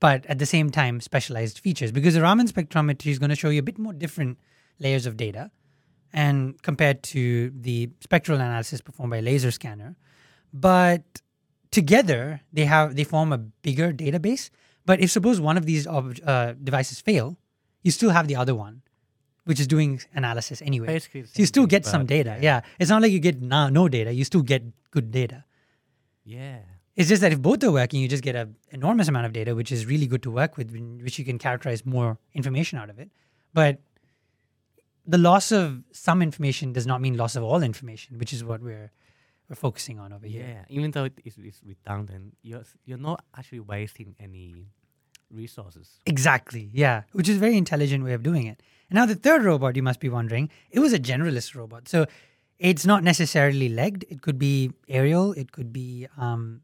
[0.00, 3.48] but at the same time, specialized features because the Raman spectrometry is going to show
[3.50, 4.38] you a bit more different
[4.78, 5.50] layers of data,
[6.12, 9.96] and compared to the spectral analysis performed by a laser scanner,
[10.52, 11.02] but
[11.70, 14.50] together they have they form a bigger database.
[14.84, 17.36] But if suppose one of these ob- uh, devices fail,
[17.82, 18.82] you still have the other one,
[19.44, 20.86] which is doing analysis anyway.
[20.86, 22.38] Basically, So you still get some data.
[22.40, 22.60] Yeah.
[22.78, 24.12] It's not like you get no, no data.
[24.12, 25.44] You still get good data.
[26.24, 26.60] Yeah.
[26.96, 29.54] It's just that if both are working, you just get an enormous amount of data,
[29.54, 30.70] which is really good to work with,
[31.02, 33.10] which you can characterize more information out of it.
[33.52, 33.80] But
[35.06, 38.60] the loss of some information does not mean loss of all information, which is what
[38.60, 38.90] we're
[39.48, 40.44] we're focusing on over here.
[40.48, 40.64] Yeah.
[40.68, 44.66] Even though it is it's redundant, you're you're not actually wasting any
[45.30, 46.00] resources.
[46.06, 46.70] Exactly.
[46.72, 47.02] Yeah.
[47.12, 48.62] Which is a very intelligent way of doing it.
[48.90, 51.88] And now the third robot, you must be wondering, it was a generalist robot.
[51.88, 52.06] So
[52.58, 54.04] it's not necessarily legged.
[54.08, 55.32] It could be aerial.
[55.32, 56.62] It could be um,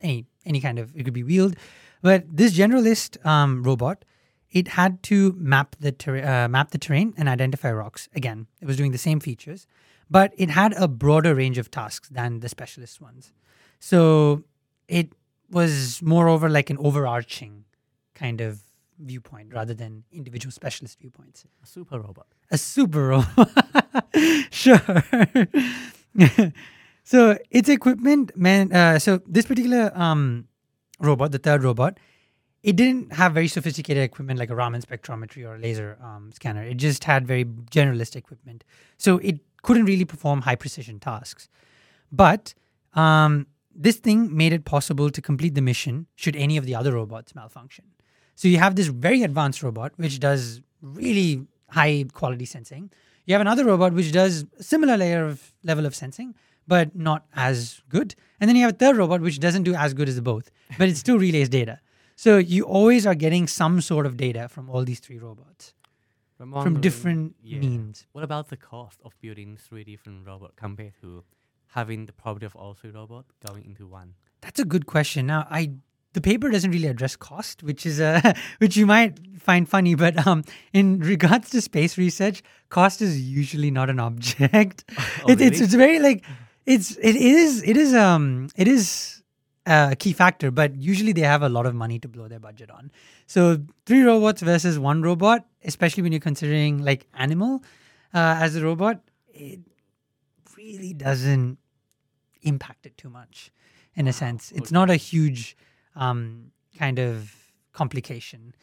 [0.00, 0.94] any any kind of.
[0.96, 1.56] It could be wheeled.
[2.02, 4.04] But this generalist um, robot,
[4.50, 8.08] it had to map the ter- uh, map the terrain and identify rocks.
[8.14, 9.66] Again, it was doing the same features,
[10.10, 13.32] but it had a broader range of tasks than the specialist ones.
[13.78, 14.44] So
[14.88, 15.12] it
[15.50, 17.64] was moreover like an overarching
[18.14, 18.62] kind of
[18.98, 21.44] viewpoint rather than individual specialist viewpoints.
[21.62, 22.26] A super robot.
[22.50, 23.50] A super robot.
[24.50, 24.80] sure.
[27.10, 28.72] so its equipment, man.
[28.72, 30.46] Uh, so this particular um,
[31.00, 31.98] robot, the third robot,
[32.62, 36.62] it didn't have very sophisticated equipment like a Raman spectrometry or a laser um, scanner.
[36.62, 38.62] It just had very generalist equipment.
[38.96, 41.48] So it couldn't really perform high precision tasks.
[42.12, 42.54] But
[42.94, 46.92] um, this thing made it possible to complete the mission should any of the other
[46.92, 47.86] robots malfunction.
[48.36, 52.92] So you have this very advanced robot which does really high quality sensing.
[53.26, 56.36] You have another robot which does similar layer of level of sensing,
[56.70, 58.14] but not as good.
[58.38, 60.50] And then you have a third robot which doesn't do as good as the both,
[60.78, 61.80] but it still relays data.
[62.14, 65.74] So you always are getting some sort of data from all these three robots
[66.38, 68.06] from different yeah, means.
[68.12, 71.24] What about the cost of building three different robots compared to
[71.68, 74.14] having the property of all three robots going into one?
[74.40, 75.26] That's a good question.
[75.26, 75.72] Now, I
[76.12, 80.26] the paper doesn't really address cost, which is a which you might find funny, but
[80.26, 84.84] um, in regards to space research, cost is usually not an object.
[85.24, 85.64] Oh, it, it's really?
[85.64, 86.24] it's very like
[86.66, 89.22] it's it is it is um it is
[89.66, 92.70] a key factor, but usually they have a lot of money to blow their budget
[92.70, 92.90] on.
[93.26, 97.62] So three robots versus one robot, especially when you're considering like Anymal
[98.14, 99.60] uh, as a robot, it
[100.56, 101.58] really doesn't
[102.42, 103.50] impact it too much
[103.94, 104.50] in a sense.
[104.52, 105.56] It's not a huge
[105.94, 107.34] um, kind of
[107.72, 108.54] complication.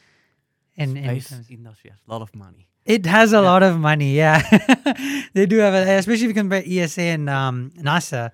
[0.76, 2.68] In, in Space terms- industry has a lot of money.
[2.95, 3.41] It has a Yeah.
[3.52, 4.41] lot of money, yeah.
[5.34, 8.32] they do have, a, especially if you compare ESA and um, NASA.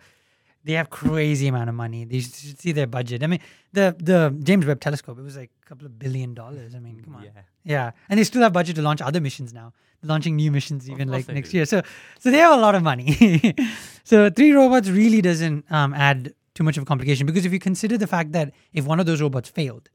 [0.66, 2.08] They have crazy amount of money.
[2.10, 3.22] You should see their budget.
[3.22, 3.42] I mean,
[3.74, 5.20] the the James Webb Telescope.
[5.20, 6.74] It was like a couple of billion dollars.
[6.74, 7.24] I mean, come on.
[7.24, 7.42] Yeah.
[7.66, 9.74] Yeah, and they still have budget to launch other missions now.
[10.02, 11.58] They're launching new missions even like next do.
[11.58, 11.66] year.
[11.66, 11.82] So,
[12.20, 13.54] so they have a lot of money.
[14.06, 17.60] so three robots really doesn't um, add too much of a complication because if you
[17.60, 19.90] consider the fact that if one of those robots failed,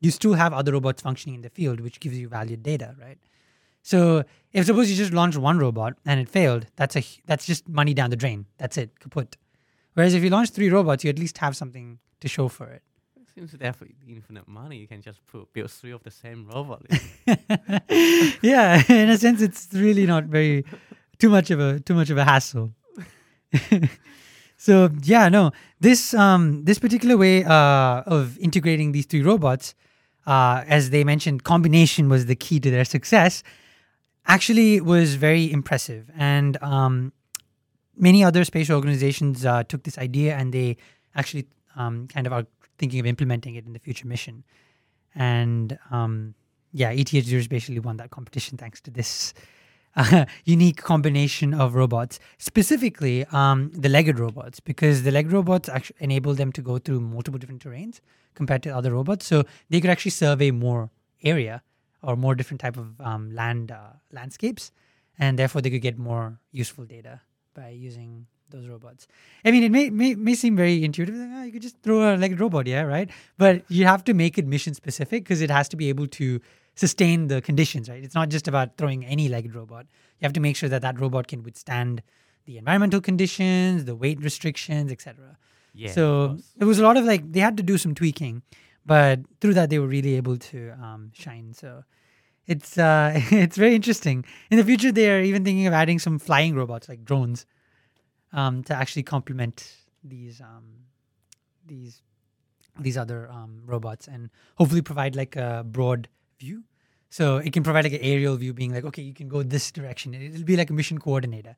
[0.00, 3.18] you still have other robots functioning in the field, which gives you valued data, right?
[3.88, 4.22] So
[4.52, 7.94] if suppose you just launched one robot and it failed, that's a that's just money
[7.94, 8.44] down the drain.
[8.58, 9.38] That's it, kaput.
[9.94, 12.82] Whereas if you launch three robots, you at least have something to show for it.
[13.34, 16.82] Since they have infinite money, you can just put build three of the same robot.
[18.42, 20.66] yeah, in a sense, it's really not very
[21.18, 22.74] too much of a too much of a hassle.
[24.58, 29.74] so yeah, no, this um this particular way uh of integrating these three robots,
[30.26, 33.42] uh, as they mentioned, combination was the key to their success.
[34.28, 37.12] Actually, was very impressive, and um,
[37.96, 40.76] many other space organizations uh, took this idea and they
[41.14, 42.44] actually um, kind of are
[42.78, 44.44] thinking of implementing it in the future mission.
[45.14, 46.34] And um,
[46.72, 49.34] yeah, ETH0 basically won that competition thanks to this
[49.96, 55.96] uh, unique combination of robots, specifically um, the legged robots, because the legged robots actually
[56.00, 58.00] enable them to go through multiple different terrains
[58.34, 59.26] compared to other robots.
[59.26, 60.90] So they could actually survey more
[61.22, 61.62] area
[62.02, 64.72] or more different type of um, land uh, landscapes,
[65.18, 67.20] and therefore they could get more useful data
[67.54, 69.06] by using those robots.
[69.44, 71.14] I mean, it may may, may seem very intuitive.
[71.14, 73.10] Like, oh, you could just throw a legged robot, yeah, right?
[73.36, 76.40] But you have to make it mission specific because it has to be able to
[76.74, 78.02] sustain the conditions, right?
[78.02, 79.86] It's not just about throwing any legged robot.
[80.20, 82.02] You have to make sure that that robot can withstand
[82.44, 85.36] the environmental conditions, the weight restrictions, etc.
[85.74, 85.92] Yeah.
[85.92, 88.42] so it was a lot of like they had to do some tweaking,
[88.88, 91.52] but through that they were really able to um, shine.
[91.52, 91.84] So
[92.46, 94.24] it's uh, it's very interesting.
[94.50, 97.46] In the future, they are even thinking of adding some flying robots like drones
[98.32, 100.64] um, to actually complement these um,
[101.66, 102.02] these
[102.80, 106.08] these other um, robots and hopefully provide like a broad
[106.40, 106.64] view.
[107.10, 109.70] So it can provide like an aerial view, being like, okay, you can go this
[109.72, 110.14] direction.
[110.14, 111.56] It'll be like a mission coordinator.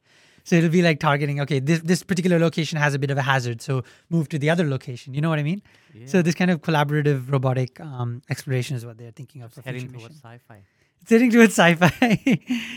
[0.51, 3.23] So it'll be like targeting, okay, this this particular location has a bit of a
[3.23, 5.15] hazard, so move to the other location.
[5.15, 5.63] You know what I mean?
[6.07, 9.93] So this kind of collaborative robotic um, exploration is what they're thinking of for heading
[9.93, 10.59] towards sci-fi.
[11.03, 12.19] It's heading towards sci-fi,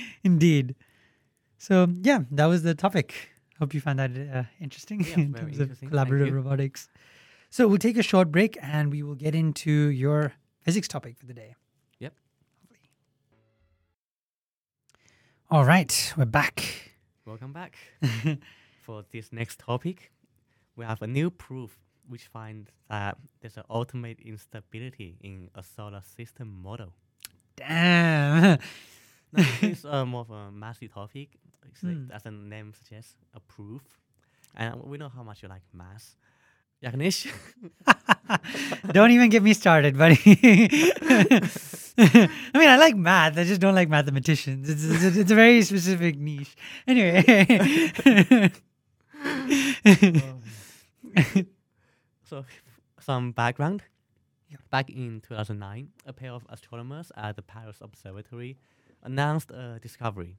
[0.24, 0.76] indeed.
[1.58, 3.16] So yeah, that was the topic.
[3.58, 5.90] Hope you found that uh, interesting Yeah, in terms of interesting.
[5.90, 6.90] Thank collaborative robotics.
[7.50, 11.26] So we'll take a short break and we will get into your physics topic for
[11.26, 11.56] the day.
[11.98, 12.14] Yep.
[15.50, 16.93] All right, we're back.
[17.26, 17.78] Welcome back.
[18.86, 20.12] For this next topic,
[20.76, 26.02] we have a new proof which finds that there's an ultimate instability in a solar
[26.18, 26.94] system model.
[27.56, 28.42] Damn.
[28.42, 28.58] Now,
[29.62, 31.30] this is uh, more of a massive topic.
[31.72, 32.12] It's like, Hmm.
[32.12, 33.82] as the name suggests, a proof.
[34.56, 36.16] And we know how much you like math.
[36.84, 37.32] Yagnish,
[38.92, 40.20] don't even get me started, buddy.
[41.98, 43.38] I mean, I like math.
[43.38, 44.70] I just don't like mathematicians.
[44.70, 46.56] It's, it's, it's a very specific niche.
[46.86, 47.22] Anyway.
[52.26, 52.44] so
[53.00, 53.84] some background.
[54.70, 58.58] Back in 2009, a pair of astronomers at the Paris Observatory
[59.04, 60.38] announced a discovery.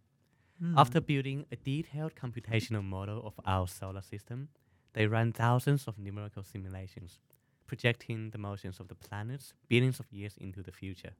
[0.60, 0.76] Hmm.
[0.76, 4.48] After building a detailed computational model of our solar system,
[4.94, 7.20] they ran thousands of numerical simulations,
[7.66, 11.14] projecting the motions of the planets billions of years into the future.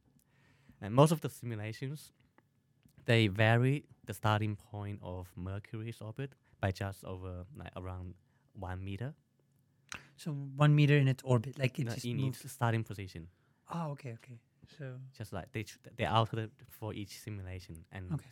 [0.80, 2.12] And most of the simulations,
[3.06, 8.14] they vary the starting point of Mercury's orbit by just over like around
[8.54, 9.14] one meter
[10.16, 12.44] So one meter in its orbit, like it no, just in moves.
[12.44, 13.28] its starting position.
[13.72, 14.38] Oh, okay, okay.
[14.78, 18.26] So Just like they tr- they alter it for each simulation, and Okay.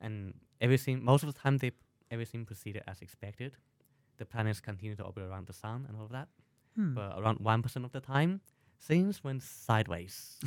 [0.00, 1.72] and everything most of the time they
[2.10, 3.56] everything proceeded as expected.
[4.22, 6.28] The planets continue to orbit around the sun and all of that,
[6.76, 6.94] hmm.
[6.94, 8.40] but around one percent of the time,
[8.78, 10.38] things went sideways.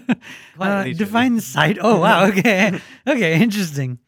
[0.58, 1.78] uh, define side.
[1.78, 2.24] Oh, wow.
[2.30, 3.98] Okay, okay, interesting.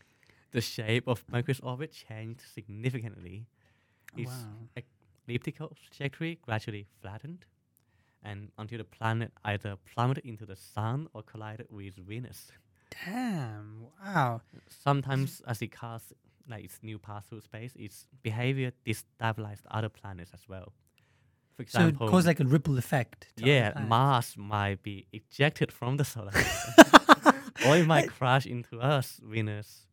[0.52, 3.44] the shape of Mercury's orbit changed significantly.
[4.16, 4.83] Oh, Its wow.
[5.28, 7.44] elliptical trajectory gradually flattened,
[8.22, 12.52] and until the planet either plummeted into the sun or collided with Venus.
[13.04, 13.85] Damn.
[14.02, 14.40] Wow.
[14.70, 16.14] Sometimes, as it casts
[16.50, 20.72] like its new path through space, its behavior destabilized other planets as well.
[21.56, 23.28] For So it example, caused like a ripple effect.
[23.36, 23.72] to yeah.
[23.86, 26.84] Mars might be ejected from the solar system,
[27.66, 29.86] or it might crash into us, Venus,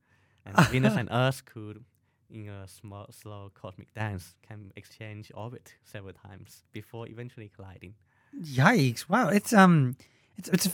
[0.45, 1.83] and Venus and Earth could,
[2.29, 7.93] in a small, slow cosmic dance, can exchange orbit several times before eventually colliding.
[8.41, 9.07] Yikes!
[9.09, 9.95] Wow, it's um,
[10.37, 10.69] it's it's.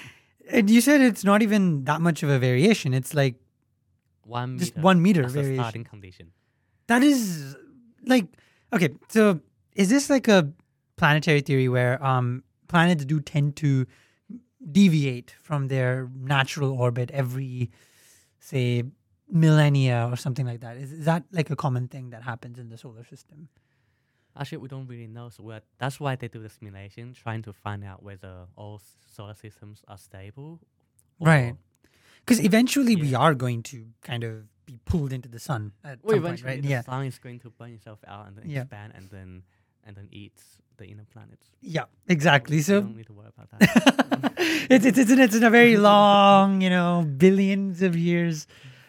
[0.50, 2.94] and you said it's not even that much of a variation.
[2.94, 3.34] It's like
[4.30, 6.32] One just meter one meter as a starting condition.
[6.86, 7.56] That is
[8.06, 8.26] like
[8.72, 8.90] okay.
[9.08, 9.40] So
[9.74, 10.52] is this like a
[10.96, 13.86] planetary theory where um planets do tend to
[14.70, 17.70] deviate from their natural orbit every
[18.38, 18.84] say
[19.28, 20.76] millennia or something like that?
[20.76, 23.48] Is, is that like a common thing that happens in the solar system?
[24.38, 25.28] Actually, we don't really know.
[25.28, 28.80] So that's why they do the simulation, trying to find out whether all
[29.14, 30.60] solar systems are stable.
[31.18, 31.56] Right.
[32.30, 34.32] Because eventually we are going to kind of
[34.66, 36.62] be pulled into the sun at Well, some point, right?
[36.62, 36.82] the Yeah.
[36.82, 38.62] sun is going to burn itself out and then Yeah.
[38.62, 39.42] expand, and then
[39.86, 40.42] and then eats
[40.76, 41.46] the inner planets.
[41.62, 42.56] Yeah, exactly.
[42.56, 44.34] you So don't need to worry about that.
[44.70, 48.46] it's it's it's in, it's in a very long, you know, billions of years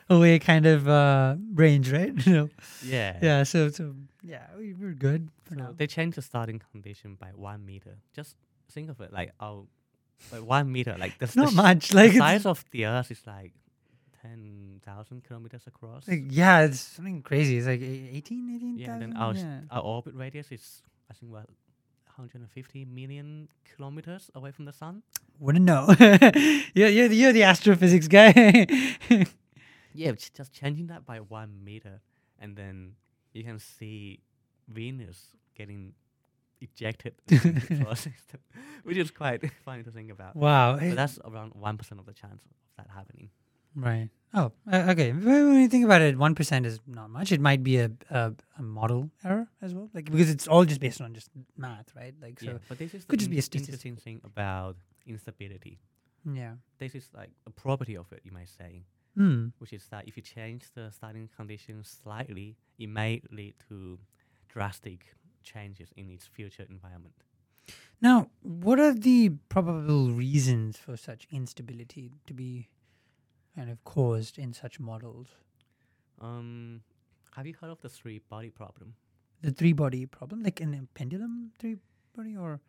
[0.09, 2.13] away kind of uh, range, right?
[2.27, 2.49] You know,
[2.83, 3.17] yeah.
[3.21, 3.43] yeah.
[3.43, 5.73] So so yeah, we, we're good for So now.
[5.75, 7.97] they changed the starting condition by one meter.
[8.13, 8.35] Just
[8.69, 9.67] think of it like oh,
[10.31, 10.95] like one meter.
[10.97, 11.93] Like the not much.
[11.93, 13.53] Like the size of the Earth is like
[14.21, 16.07] ten thousand kilometers across.
[16.07, 17.57] like yeah, it's something crazy.
[17.57, 18.77] It's like e- 18, 18,000.
[18.77, 19.59] yeah, and then our yeah.
[19.71, 21.47] our orbit radius is I think what
[22.15, 25.03] 150 million kilometers away from the sun.
[25.39, 25.87] Wouldn't know.
[26.75, 28.67] you're, you're, the- you're the astrophysics guy.
[29.93, 31.99] Yeah, just changing that by one meter,
[32.39, 32.93] and then
[33.33, 34.21] you can see
[34.69, 35.93] Venus getting
[36.61, 38.39] ejected into the solar system,
[38.83, 40.35] which is quite funny to think about.
[40.35, 40.77] wow.
[40.77, 43.29] But that's around one percent of the chance of that happening.
[43.75, 44.09] Right.
[44.33, 45.11] Oh, uh, okay.
[45.11, 47.31] When you think about it, one percent is not much.
[47.31, 50.79] It might be a, a a model error as well, like because it's all just
[50.81, 52.13] based on just math, right?
[52.21, 52.45] Like so.
[52.47, 54.75] yeah, but this is could just be a statistical interesting thing about
[55.07, 55.79] instability.
[56.25, 56.53] Yeah.
[56.79, 58.83] This is like a property of it, you might say,
[59.15, 59.47] Hmm.
[59.57, 63.99] which is that if you change the starting conditions slightly, it may lead to
[64.49, 67.13] drastic changes in its future environment.
[68.01, 72.67] Now, what are the probable reasons for such instability to be
[73.55, 75.27] kind of caused in such models?
[76.19, 76.81] Um,
[77.35, 78.95] have you heard of the three body problem?
[79.41, 81.77] The three body problem, like in a pendulum three
[82.15, 82.59] body, or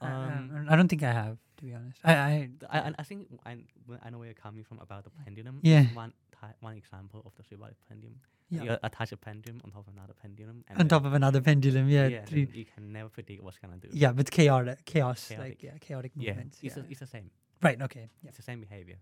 [0.00, 1.98] I- I, Um, I don't think I have to be honest.
[2.02, 3.58] I, I I, I- I think I,
[4.02, 5.60] I know where you're coming from about the pendulum.
[5.62, 5.84] Yeah.
[5.94, 6.12] One
[6.60, 8.16] one example of the body pendulum.
[8.50, 8.62] yeah.
[8.64, 10.64] You attach a pendulum on top of another pendulum.
[10.68, 13.76] And on top of another pendulum, yeah, yeah, three, you can never predict what's gonna
[13.76, 13.88] do.
[13.92, 15.38] yeah, but chaotic, chaos, Chaotic.
[15.48, 16.58] like yeah, chaotic yeah, movements.
[16.62, 16.82] it's, yeah.
[16.82, 17.30] The, it's the same.
[17.62, 17.80] right.
[17.82, 18.08] Okay.
[18.22, 18.28] Yeah.
[18.28, 18.98] It's the same behavior.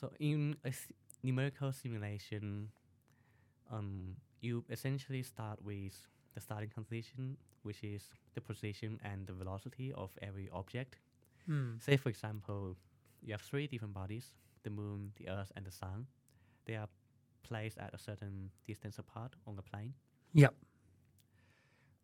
[0.00, 0.88] So in a s-
[1.22, 2.68] numerical simulation,
[3.70, 5.94] um, you essentially start with
[6.34, 8.02] the starting condition, which is
[8.34, 10.96] the position and the velocity of every object.
[11.46, 11.72] Hmm.
[11.78, 12.76] Say, for example,
[13.22, 14.26] you have three different bodies
[14.62, 16.06] the moon, the earth, and the sun.
[16.66, 16.88] They are
[17.42, 19.94] placed at a certain distance apart on the plane.
[20.34, 20.54] Yep.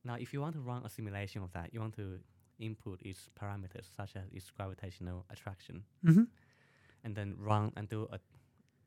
[0.05, 2.19] Now, if you want to run a simulation of that, you want to
[2.59, 6.25] input its parameters, such as its gravitational attraction, Mm-hmm.
[7.05, 8.19] and then run and do a,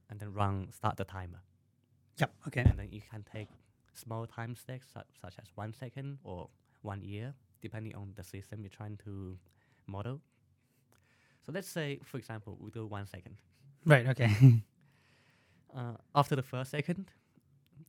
[0.09, 1.39] and then run start the timer.
[2.17, 2.33] Yep.
[2.47, 2.61] Okay.
[2.61, 3.47] And then you can take
[3.93, 6.49] small time steps such, such as one second or
[6.81, 9.37] one year, depending on the system you're trying to
[9.87, 10.19] model.
[11.45, 13.37] So let's say, for example, we do one second.
[13.85, 14.07] Right.
[14.07, 14.61] Okay.
[15.73, 17.09] Uh, after the first second,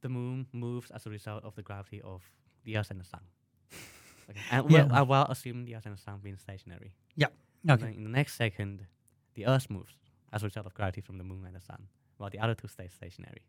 [0.03, 2.23] the moon moves as a result of the gravity of
[2.63, 3.21] the Earth and the Sun.
[4.31, 4.39] Okay.
[4.53, 4.85] And Yeah.
[4.85, 6.95] well, uh, while assuming the Earth and the Sun being stationary.
[7.19, 7.85] And okay.
[7.87, 8.87] then in the next second,
[9.35, 9.95] the Earth moves
[10.33, 12.69] as a result of gravity from the moon and the Sun, while the other two
[12.69, 13.43] stay stationary.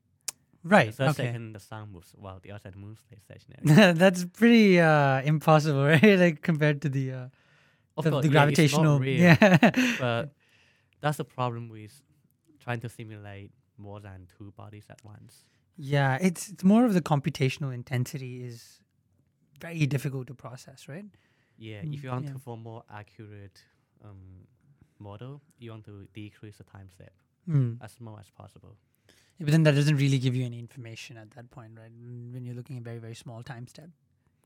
[0.63, 0.87] Right.
[0.87, 1.25] The third Okay.
[1.25, 3.93] second, the Sun moves, while the Earth and the moon stay stationary.
[4.03, 6.01] That's pretty uh, impossible, right?
[6.19, 7.27] like compared to the uh,
[7.97, 8.99] of the, course, the yeah, it's not gravitational.
[8.99, 9.71] real, yeah.
[9.99, 10.33] but
[11.01, 11.93] that's the problem with
[12.63, 15.33] trying to simulate more than two bodies at once.
[15.77, 16.17] yeah.
[16.27, 18.59] It's it's more of the computational intensity is
[19.65, 21.05] very difficult to process, right?
[21.57, 22.33] Yeah, Mm, if you want yeah.
[22.33, 23.57] to for more accurate
[24.07, 24.21] um,
[24.99, 27.13] model, you want to decrease the time step
[27.49, 27.77] Mm.
[27.85, 28.73] as small as possible.
[29.37, 31.91] Yeah, but then that doesn't really give you any information at that point, right?
[32.33, 33.89] When you're looking at very very small time step.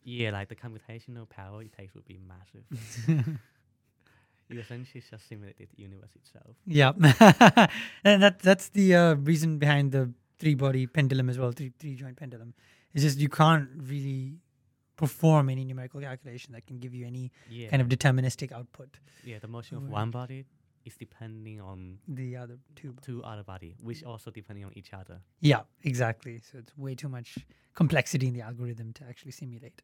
[0.04, 2.66] Yeah, like the computational power it takes would be massive.
[4.50, 6.56] you essentially just simulated the universe itself.
[6.66, 6.92] Yeah,
[8.04, 11.96] and that that's the uh, reason behind the three body pendulum as well, three three
[11.96, 12.54] joint pendulum.
[12.94, 14.38] It's just you can't really
[14.96, 18.90] perform any numerical calculation that can give you any Yeah, kind of deterministic output.
[19.24, 19.40] yeah.
[19.40, 19.92] The motion of Right.
[19.92, 20.46] one body
[20.86, 22.96] is depending on The other two.
[23.02, 25.20] two other body, which also depending on each other.
[25.42, 26.40] Yeah, exactly.
[26.40, 27.38] So it's way too much
[27.76, 29.82] complexity in the algorithm to actually simulate.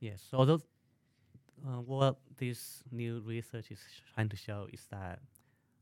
[0.00, 0.22] Yes.
[0.30, 0.60] So although
[1.66, 3.80] uh, what this new research is
[4.14, 5.20] trying to show is that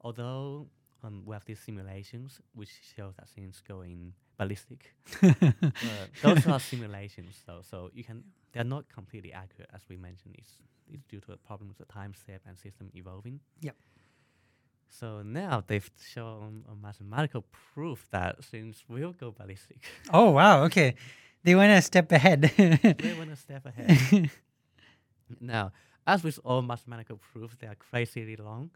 [0.00, 0.66] although
[1.02, 5.32] um, we have these simulations which show that things going ballistic, uh,
[6.22, 10.34] those are simulations though, so you can they're not completely accurate as we mentioned.
[10.38, 10.52] It's
[10.92, 13.40] it's due to a problem with the time step and system evolving.
[13.60, 13.76] Yep.
[14.88, 19.78] So now they've shown a mathematical proof that things will go ballistic.
[20.12, 20.94] oh wow, okay.
[21.42, 22.42] They went a step ahead.
[22.56, 24.30] they went a step ahead.
[25.40, 25.72] Now,
[26.06, 28.70] as with all mathematical proofs, they are crazily long.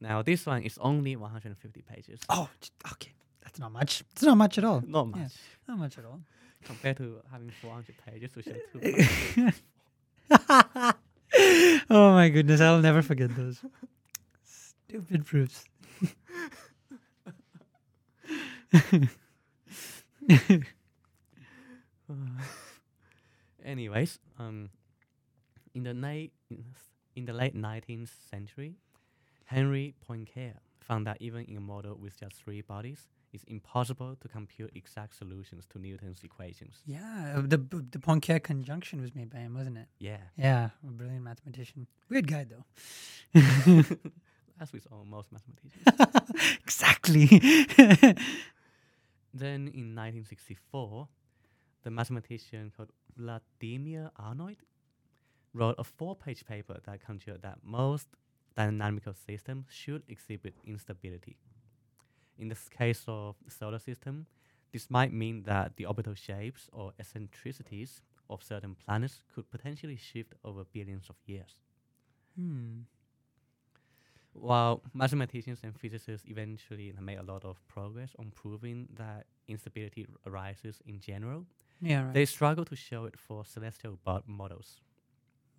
[0.00, 2.20] Now, this one is only 150 pages.
[2.28, 2.48] oh,
[2.92, 3.12] okay.
[3.42, 4.02] That's not much.
[4.12, 4.82] It's not much at all.
[4.86, 5.22] Not yeah.
[5.22, 5.32] much
[5.68, 6.20] Not much at all.
[6.64, 9.52] compared to having 400 pages to show two.
[11.90, 13.60] oh my goodness, I'll never forget those.
[14.44, 15.64] Stupid proofs.
[23.64, 24.70] Anyways, um,
[25.76, 26.32] in the late
[27.14, 28.76] in the late 19th century,
[29.44, 34.28] Henry Poincare found that even in a model with just three bodies, it's impossible to
[34.28, 36.82] compute exact solutions to Newton's equations.
[36.86, 39.88] Yeah, uh, the the Poincare conjunction was made by him, wasn't it?
[39.98, 41.86] Yeah, Yeah, a brilliant mathematician.
[42.08, 42.64] Weird guy though.
[44.60, 45.84] as with all most mathematicians.
[46.64, 47.26] exactly.
[49.34, 51.08] then in 1964,
[51.82, 54.56] the mathematician called Vladimir Arnold
[55.56, 58.08] wrote a four-page paper that concluded that most
[58.56, 61.38] dynamical systems should exhibit instability.
[62.38, 64.26] In the case of the solar system,
[64.72, 70.34] this might mean that the orbital shapes or eccentricities of certain planets could potentially shift
[70.44, 71.56] over billions of years.
[72.36, 72.86] hmm.
[74.34, 80.80] While mathematicians and physicists eventually made a lot of progress on proving that instability arises
[80.86, 81.46] in general,
[81.80, 82.14] Yeah, right.
[82.14, 84.80] they struggle to show it for celestial models.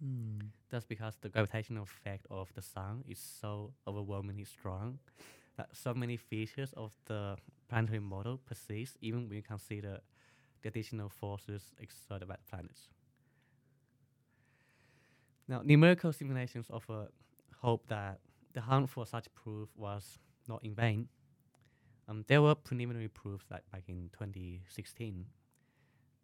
[0.02, 0.40] Hmm.
[0.70, 5.00] That's because the gravitational effect of the sun is so overwhelmingly strong
[5.58, 7.36] that so many features of the
[7.68, 10.00] planetary model persist even when you consider
[10.62, 12.90] the additional forces exerted by the planets.
[15.48, 17.08] Now, numerical simulations offer
[17.62, 18.20] hope that
[18.54, 21.08] the hunt for such proof was not in vain.
[22.08, 25.26] Um, there were preliminary proofs that back in 2016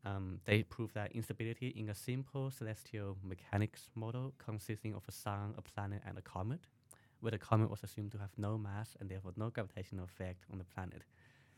[0.05, 5.53] um, they proved that instability in a simple celestial mechanics model consisting of a sun,
[5.57, 6.61] a planet, and a comet,
[7.21, 10.57] where the comet was assumed to have no mass and therefore no gravitational effect on
[10.57, 11.03] the planet.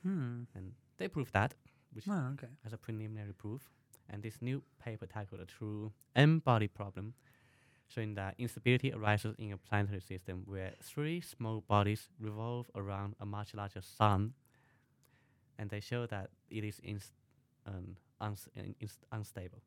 [0.04, 0.44] Hmm.
[0.54, 1.56] And they proved that,
[1.94, 2.48] which Oh, okay.
[2.66, 3.70] as a preliminary proof.
[4.10, 7.16] And this new paper tackled a true N-body problem,
[7.88, 13.26] showing that instability arises in a planetary system where three small bodies revolve around a
[13.26, 14.34] much larger sun,
[15.58, 17.14] and they show that it is inst-
[17.66, 18.50] um, uns-
[19.12, 19.62] unstable.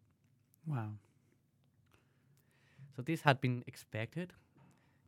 [0.67, 0.91] Wow.
[2.97, 4.33] So this had been expected.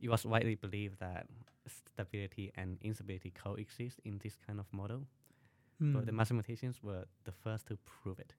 [0.01, 1.26] It was widely believed that
[1.66, 5.07] stability and instability coexist in this kind of model,
[5.80, 6.16] but the Hmm.
[6.16, 8.32] mathematicians were the first to prove it.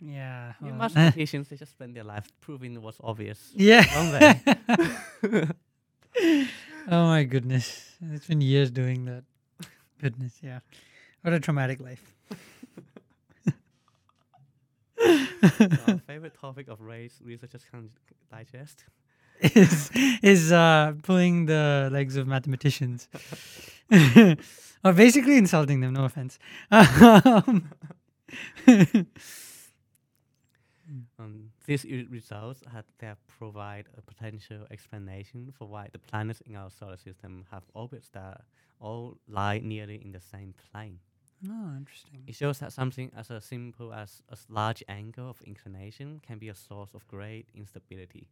[0.00, 0.52] Yeah.
[0.60, 3.52] Well, mathematicians, they just spend their life proving what's obvious.
[3.54, 3.84] yeah.
[6.88, 7.96] Oh my goodness.
[8.12, 9.24] It's been years doing that.
[10.00, 10.60] Goodness, yeah.
[11.22, 12.14] What a traumatic life.
[15.88, 17.90] Our favorite topic of race researchers can
[18.30, 18.84] digest.
[19.40, 19.90] is
[20.22, 23.08] is uh pulling the legs of mathematicians.
[24.84, 26.38] or basically insulting them, no offense.
[26.70, 27.68] Um,
[31.18, 36.70] Um, these results had that provide a potential explanation for why the planets in our
[36.70, 38.42] solar system have orbits that
[38.78, 41.00] all lie nearly in the same plane.
[41.48, 42.22] Oh, interesting.
[42.26, 46.48] It shows that something as a simple as a large angle of inclination can be
[46.48, 48.28] a source of great instability.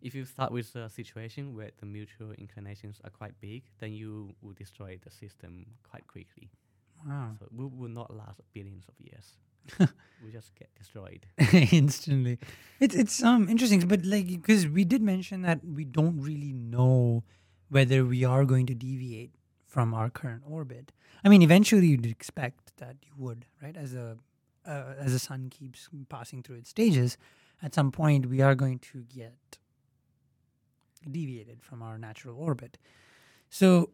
[0.00, 4.34] If you start with a situation where the mutual inclinations are quite big, then you
[4.42, 6.50] will destroy the system quite quickly.
[7.06, 7.32] Wow.
[7.38, 9.36] So we will not last billions of years.
[10.24, 11.26] we just get destroyed.
[11.72, 12.38] Instantly.
[12.80, 17.24] It's it's um interesting, but like because we did mention that we don't really know
[17.68, 19.32] whether we are going to deviate
[19.78, 20.90] from our current orbit.
[21.22, 23.76] I mean, eventually you'd expect that you would, right?
[23.76, 24.16] As a
[24.66, 27.16] uh, as the sun keeps passing through its stages,
[27.62, 29.58] at some point we are going to get
[31.08, 32.76] deviated from our natural orbit.
[33.50, 33.90] So,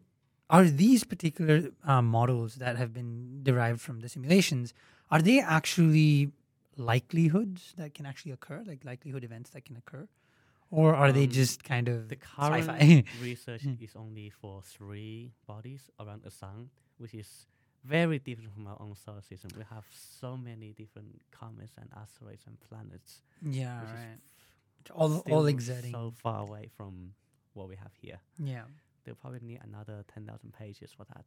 [0.49, 4.73] are these particular uh, models that have been derived from the simulations
[5.11, 6.31] are they actually
[6.77, 10.07] likelihoods that can actually occur, like likelihood events that can occur,
[10.71, 13.03] or are they Um, just kind of The current sci-fi?
[13.21, 17.47] research is only for three bodies around the sun, which is
[17.83, 19.51] very different from our own solar system.
[19.55, 24.19] We have so many different comets and asteroids and planets, yeah, right.
[24.93, 25.91] All all exerting.
[25.91, 27.13] so far away from
[27.53, 28.19] what we have here.
[28.39, 28.63] yeah.
[29.03, 31.23] They'll probably need another ten thousand pages for that.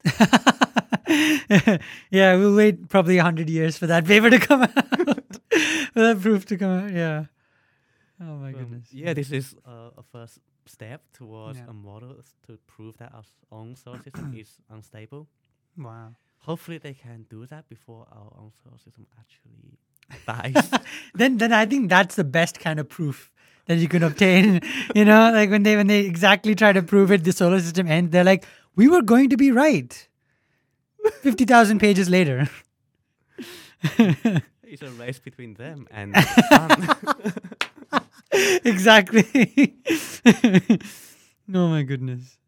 [2.11, 6.19] yeah, we'll wait probably a hundred years for that paper to come out, for that
[6.21, 6.93] proof to come out.
[6.93, 7.27] Yeah.
[8.21, 8.93] Oh my Um, goodness.
[8.93, 11.71] yeah, this is uh, a first step towards Yeah.
[11.71, 12.17] a model
[12.47, 15.29] to prove that our own solar system is unstable.
[15.77, 16.17] Wow.
[16.41, 19.79] Hopefully, they can do that before our own solar system actually
[20.27, 20.71] dies.
[21.15, 23.31] then then I think that's the best kind of proof
[23.67, 24.61] that you can obtain.
[24.95, 27.87] you know, like when they when they exactly try to prove it, the solar system
[27.87, 28.11] ends.
[28.11, 28.45] They're like,
[28.77, 30.09] we were going to be right.
[31.23, 32.49] Fifty thousand pages later.
[34.65, 37.63] it's a race between them and the sun.
[38.65, 39.25] exactly.
[41.55, 42.39] oh my goodness.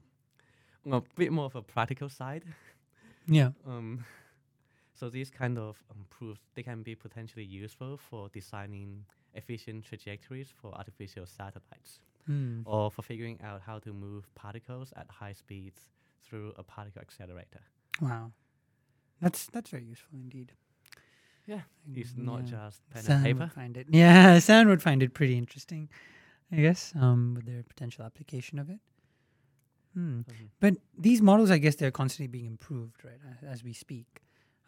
[0.90, 2.44] a bit more of a practical side.
[3.26, 3.50] Yeah.
[3.66, 4.04] Um,
[4.94, 10.52] So these kind of um, proofs they can be potentially useful for designing efficient trajectories
[10.60, 12.60] for artificial satellites, Hmm.
[12.66, 15.80] or for figuring out how to move particles at high speeds
[16.22, 17.62] through a particle accelerator.
[18.00, 18.32] Wow,
[19.22, 20.52] that's that's very useful indeed.
[21.50, 21.62] Yeah,
[21.96, 22.50] it's not yeah.
[22.50, 23.50] just pen San and would paper.
[23.54, 23.86] find it.
[23.90, 25.88] Yeah, San would find it pretty interesting,
[26.52, 28.78] I guess, um, with their potential application of it.
[29.94, 30.20] Hmm.
[30.20, 30.48] Mhm.
[30.60, 34.06] But these models, I guess, they're constantly being improved, right, as we speak.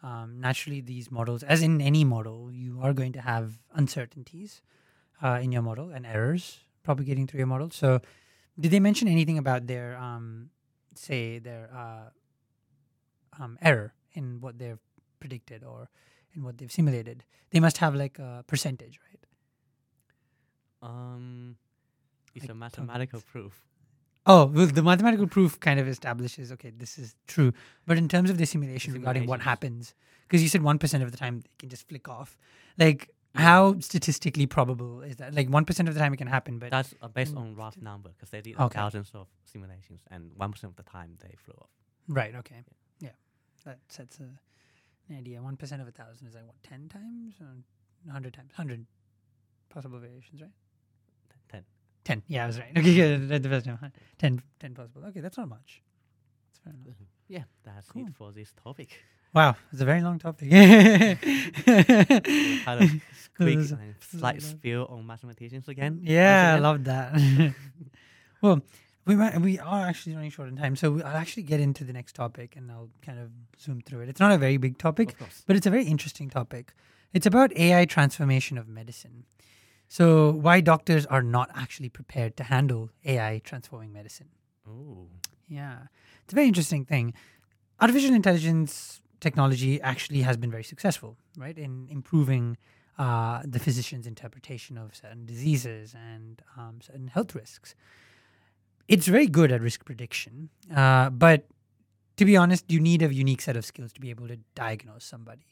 [0.01, 4.61] Um, naturally, these models, as in any model, you are going to have uncertainties
[5.23, 7.69] uh, in your model and errors propagating through your model.
[7.71, 8.01] So,
[8.59, 10.49] did they mention anything about their, um,
[10.95, 12.09] say, their uh,
[13.41, 14.83] um, error in what they've
[15.21, 15.87] predicted or
[16.35, 17.23] in what they've simulated?
[17.51, 19.19] They must have like a percentage, right?
[20.89, 21.57] Um,
[22.35, 23.31] it's Like a mathematical targets.
[23.31, 23.65] proof.
[24.25, 27.51] Oh, well, the mathematical proof kind of establishes okay, this is true.
[27.85, 29.93] But in terms of the simulation regarding what happens,
[30.27, 32.37] because you said one percent of the time it can just flick off.
[32.77, 35.33] Like, how statistically probable is that?
[35.33, 37.55] Like one percent of the time it can happen, but That's uh, based Mm, on
[37.55, 38.79] rough number because they did Okay.
[38.79, 41.69] thousands of simulations and one percent of the time they flew off.
[42.07, 42.63] right, okay,
[42.99, 43.09] yeah,
[43.65, 44.29] that sets a,
[45.09, 45.41] an idea.
[45.41, 47.47] One percent of a thousand is like what ten times, or
[48.11, 48.85] hundred times, hundred
[49.69, 50.51] possible variations, right?
[51.49, 51.63] Ten.
[52.03, 52.23] Ten.
[52.27, 52.71] Yeah, I was right.
[52.77, 53.29] Okay, good.
[53.29, 53.77] That's the first time.
[53.81, 53.89] huh?
[54.19, 55.05] 10, 10 possible.
[55.07, 55.81] Okay, that's not much.
[56.51, 56.97] That's fair enough.
[57.29, 58.05] Yeah, that's Cool.
[58.07, 58.99] it for this topic.
[59.33, 60.51] Wow, it's a very long topic.
[60.51, 61.17] Had
[62.81, 62.89] a
[63.35, 66.01] quick uh, slight spill on mathematicians again.
[66.03, 67.53] Yeah, I love that.
[68.41, 68.61] well,
[69.05, 71.93] we might, we are actually running short on time, so I'll actually get into the
[71.93, 73.29] next topic and I'll kind of
[73.59, 74.09] zoom through it.
[74.09, 76.73] It's not a very big topic, but it's a very interesting topic.
[77.13, 79.25] It's about AI transformation of medicine.
[79.87, 84.29] So, why doctors are not actually prepared to handle AI transforming medicine.
[84.67, 85.07] Oh.
[85.47, 85.77] Yeah,
[86.23, 87.13] it's a very interesting thing.
[87.79, 92.57] Artificial intelligence technology actually has been very successful, right, in improving
[92.97, 97.75] uh, the physician's interpretation of certain diseases and um, certain health risks.
[98.87, 101.47] It's very good at risk prediction, uh, but
[102.17, 105.05] to be honest, you need a unique set of skills to be able to diagnose
[105.05, 105.45] somebody.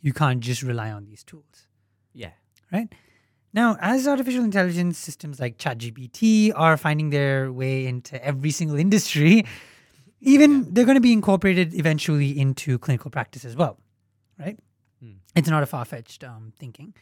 [0.00, 1.68] You can't just rely on these tools.
[2.12, 2.32] Yeah.
[2.72, 2.92] Right?
[3.54, 9.44] Now, as artificial intelligence systems like ChatGPT are finding their way into every single industry,
[10.20, 13.78] even they're going to be incorporated eventually into clinical practice as well,
[14.38, 14.58] right?
[15.00, 15.12] Hmm.
[15.36, 16.94] It's not a far fetched um, thinking.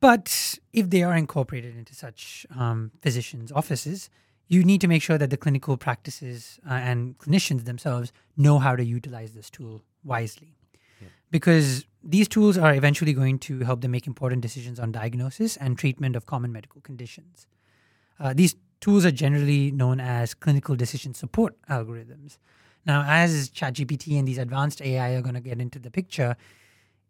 [0.00, 4.10] But if they are incorporated into such um, physicians' offices,
[4.48, 8.76] you need to make sure that the clinical practices uh, and clinicians themselves know how
[8.76, 10.56] to utilize this tool wisely.
[11.00, 11.08] Yeah.
[11.30, 15.76] Because these tools are eventually going to help them make important decisions on diagnosis and
[15.76, 17.46] treatment of common medical conditions.
[18.20, 22.38] Uh, these tools are generally known as clinical decision support algorithms.
[22.86, 26.36] Now, as ChatGPT and these advanced AI are going to get into the picture,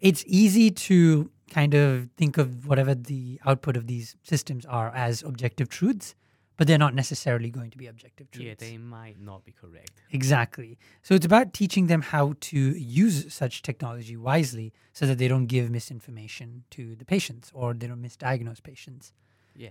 [0.01, 5.23] it's easy to kind of think of whatever the output of these systems are as
[5.23, 6.15] objective truths,
[6.57, 8.47] but they're not necessarily going to be objective truths.
[8.47, 9.91] Yeah, they might not be correct.
[10.11, 10.79] Exactly.
[11.03, 15.47] So it's about teaching them how to use such technology wisely so that they don't
[15.47, 19.13] give misinformation to the patients or they don't misdiagnose patients.
[19.55, 19.71] Yeah.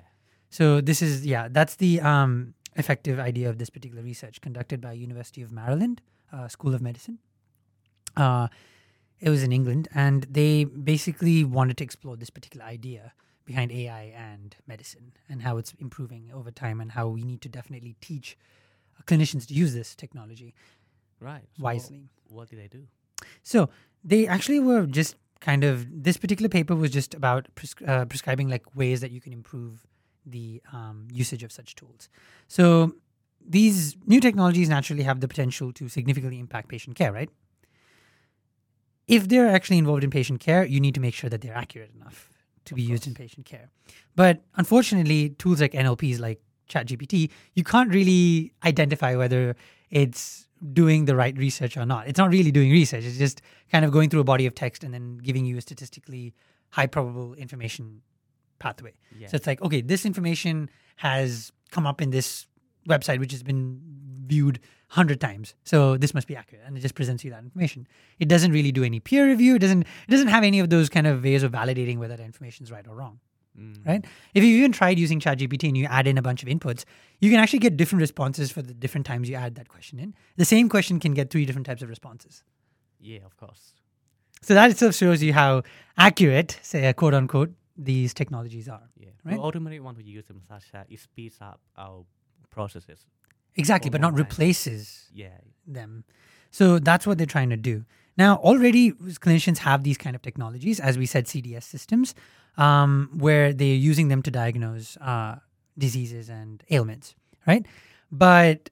[0.50, 4.94] So this is yeah, that's the um, effective idea of this particular research conducted by
[4.94, 7.20] University of Maryland uh, School of Medicine.
[8.16, 8.48] Uh,
[9.20, 13.14] it was in England, and they basically wanted to explore this particular idea
[13.46, 17.50] behind AI and medicine and how it's improving over time and how we need to
[17.50, 18.38] definitely teach
[19.06, 20.54] clinicians to use this technology
[21.20, 21.44] Right.
[21.58, 22.10] so wisely.
[22.30, 22.88] What did they do?
[23.44, 23.70] So
[24.04, 28.50] they actually were just kind of this particular paper was just about pres- uh, prescribing
[28.50, 29.86] like ways that you can improve
[30.26, 32.10] the um, usage of such tools.
[32.48, 32.96] So
[33.48, 37.30] these new technologies naturally have the potential to significantly impact patient care, right?
[39.08, 41.92] If they're actually involved in patient care, you need to make sure that they're accurate
[41.96, 42.30] enough
[42.66, 43.70] to Of be used in patient care.
[44.16, 49.56] But unfortunately, tools like NLPs, like ChatGPT, you can't really identify whether
[49.90, 52.08] it's doing the right research or not.
[52.08, 53.04] It's not really doing research.
[53.04, 53.42] It's just
[53.72, 56.34] kind of going through a body of text and then giving you a statistically
[56.72, 58.02] high probable information
[58.60, 58.94] pathway.
[59.18, 59.28] Yeah.
[59.28, 62.48] So it's like, okay, this information has come up in this
[62.88, 63.82] website, which has been
[64.28, 64.60] viewed
[64.90, 65.56] hundred times.
[65.64, 67.88] So this must be accurate, and it just presents you that information.
[68.20, 69.56] It doesn't really do any peer review.
[69.56, 69.82] It doesn't.
[69.82, 72.72] It doesn't have any of those kind of ways of validating whether that information is
[72.72, 73.20] right or wrong.
[73.60, 73.86] Mm.
[73.86, 74.06] Right?
[74.34, 76.84] If you even tried using ChatGPT and you add in a bunch of inputs,
[77.20, 80.14] you can actually get different responses for the different times you add that question in.
[80.36, 82.44] The same question can get three different types of responses.
[83.00, 83.74] Yeah, of course.
[84.42, 85.64] So that itself shows you how
[85.98, 88.90] accurate, say, quote unquote, these technologies are.
[88.98, 89.10] Yeah.
[89.24, 89.36] Right?
[89.36, 92.06] We ultimately want to use them such that it speeds up our
[92.50, 93.06] processes.
[93.56, 94.18] Exactly, but not time.
[94.18, 95.38] replaces Yeah.
[95.66, 96.04] them.
[96.52, 97.86] So that's what they're trying to do.
[98.18, 102.16] Now, already clinicians have these kind of technologies, as we said, CDS systems,
[102.58, 105.36] um, where they're using them to diagnose uh,
[105.78, 107.66] diseases and ailments, right?
[108.12, 108.70] But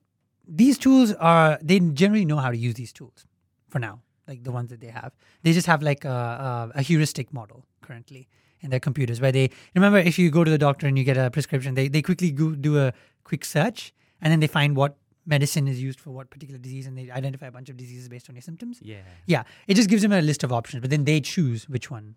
[0.48, 3.26] these tools are, they generally know how to use these tools
[3.68, 5.12] for now, like the ones that they have.
[5.42, 8.30] They just have like a, a, a heuristic model currently
[8.62, 11.18] in their computers where they remember if you go to the doctor and you get
[11.18, 12.94] a prescription, they, they quickly go, do a
[13.26, 13.94] quick search
[14.24, 17.46] and then they find what medicine is used for what particular disease and they identify
[17.46, 18.80] a bunch of diseases based on your symptoms.
[18.82, 18.98] Yeah.
[19.28, 22.16] Yeah, it just gives them a list of options, but then they choose which one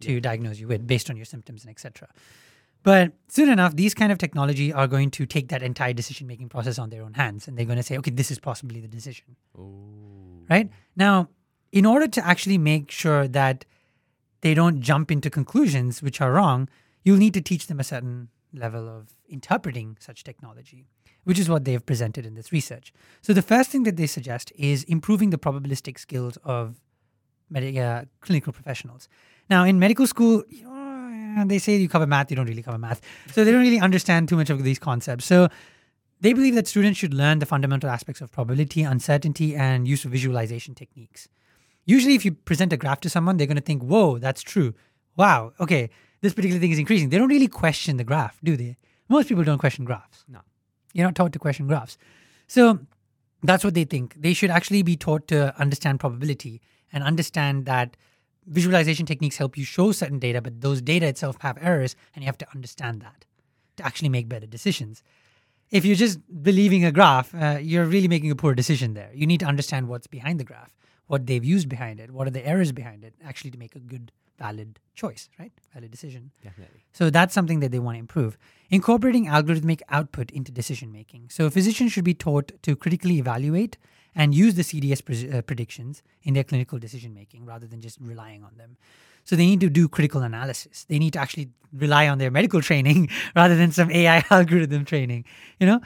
[0.00, 0.20] to Yeah.
[0.20, 2.08] diagnose you with based on your symptoms and etc.
[2.82, 6.48] But soon enough, these kind of technology are going to take that entire decision making
[6.48, 8.88] process on their own hands, and they're going to say, okay, this is possibly the
[8.88, 10.44] decision, Ooh.
[10.50, 10.68] right?
[10.96, 11.28] Now,
[11.70, 13.64] in order to actually make sure that
[14.40, 16.68] they don't jump into conclusions which are wrong,
[17.04, 20.84] you'll need to teach them a certain level of interpreting such technology,
[21.24, 22.92] which is what they've presented in this research.
[23.20, 26.80] So, the first thing that they suggest is improving the probabilistic skills of
[27.50, 29.08] medi- uh, clinical professionals.
[29.48, 32.78] Now, in medical school, you know, they say you cover math, you don't really cover
[32.78, 33.00] math.
[33.32, 35.24] So, they don't really understand too much of these concepts.
[35.24, 35.48] So,
[36.20, 40.12] they believe that students should learn the fundamental aspects of probability, uncertainty, and use of
[40.12, 41.28] visualization techniques.
[41.84, 44.72] Usually, if you present a graph to someone, they're going to think, whoa, that's true.
[45.16, 47.08] Wow, okay, this particular thing is increasing.
[47.08, 48.76] They don't really question the graph, do they?
[49.08, 50.24] Most people don't question graphs.
[50.28, 50.40] No.
[50.92, 51.98] You're not taught to question graphs.
[52.46, 52.80] So
[53.42, 54.14] that's what they think.
[54.16, 56.60] They should actually be taught to understand probability
[56.92, 57.96] and understand that
[58.46, 62.26] visualization techniques help you show certain data, but those data itself have errors, and you
[62.26, 63.24] have to understand that
[63.76, 65.02] to actually make better decisions.
[65.70, 69.10] If you're just believing a graph, uh, you're really making a poor decision there.
[69.14, 70.76] You need to understand what's behind the graph,
[71.06, 73.80] what they've used behind it, what are the errors behind it, actually to make a
[73.80, 74.12] good,
[74.42, 75.52] valid choice, right?
[75.74, 76.30] Valid decision.
[76.42, 76.84] Definitely.
[76.92, 78.36] So that's something that they want to improve.
[78.70, 81.22] Incorporating algorithmic output into decision making.
[81.30, 83.78] So physicians should be taught to critically evaluate
[84.14, 87.98] and use the CDS pres- uh, predictions in their clinical decision making rather than just
[88.00, 88.76] relying on them.
[89.24, 90.84] So they need to do critical analysis.
[90.88, 95.24] They need to actually rely on their medical training rather than some AI algorithm training,
[95.60, 95.80] you know?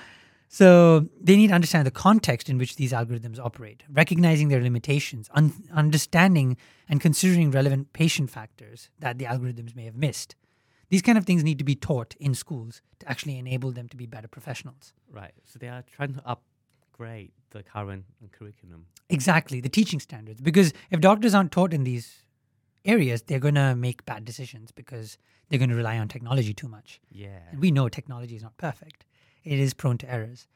[0.48, 5.28] So they need to understand the context in which these algorithms operate, recognizing their limitations,
[5.34, 6.56] un- understanding
[6.88, 10.36] and considering relevant patient factors that the algorithms may have missed.
[10.88, 13.96] These kind of things need to be taught in schools to actually enable them to
[13.96, 14.92] be better professionals.
[15.10, 15.32] Right.
[15.44, 18.86] So they are trying to upgrade the current curriculum.
[19.08, 20.40] Exactly, the teaching standards.
[20.40, 22.22] Because if doctors aren't taught in these
[22.84, 25.18] areas, they're going to make bad decisions because
[25.48, 27.00] they're going to rely on technology too much.
[27.10, 27.40] Yeah.
[27.50, 29.04] And we know technology is not perfect,
[29.46, 30.48] it is prone to errors.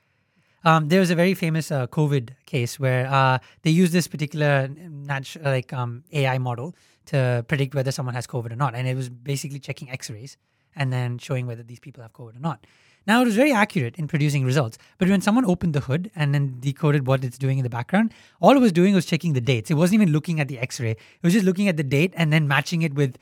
[0.64, 4.68] Um, there was a very famous uh, COVID case where uh, they used this particular
[4.68, 6.74] nat- like um, AI model
[7.07, 10.36] to predict whether someone has COVID or not, and it was basically checking X-rays
[10.76, 12.66] and then showing whether these people have COVID or not.
[13.07, 16.34] Now it was very accurate in producing results, but when someone opened the hood and
[16.34, 19.41] then decoded what it's doing in the background, all it was doing was checking the
[19.41, 19.70] dates.
[19.70, 22.30] It wasn't even looking at the X-ray; it was just looking at the date and
[22.30, 23.16] then matching it with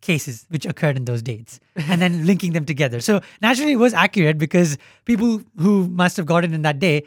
[0.00, 3.00] cases which occurred in those dates and then linking them together.
[3.00, 7.04] So naturally, it was accurate because people who must have gotten in that day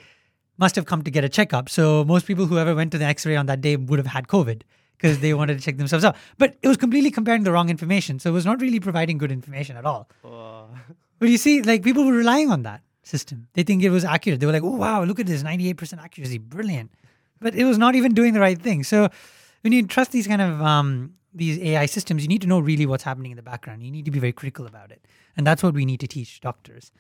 [0.57, 1.69] must have come to get a checkup.
[1.69, 4.27] So most people who ever went to the X-ray on that day would have had
[4.27, 4.63] COVID
[4.97, 6.15] because they wanted to check themselves out.
[6.37, 9.31] But it was completely comparing the wrong information, so it was not really providing good
[9.31, 10.07] information at all.
[11.19, 13.47] But you see, like people were relying on that system.
[13.53, 14.39] They think it was accurate.
[14.39, 16.91] They were like, "Oh wow, look at this, ninety-eight percent accuracy, brilliant."
[17.39, 18.83] But it was not even doing the right thing.
[18.83, 19.09] So
[19.62, 22.86] when you trust these kind of um, these AI systems, you need to know really
[22.86, 23.84] what's happening in the background.
[23.84, 25.05] You need to be very critical about it,
[25.38, 26.91] and that's what we need to teach doctors.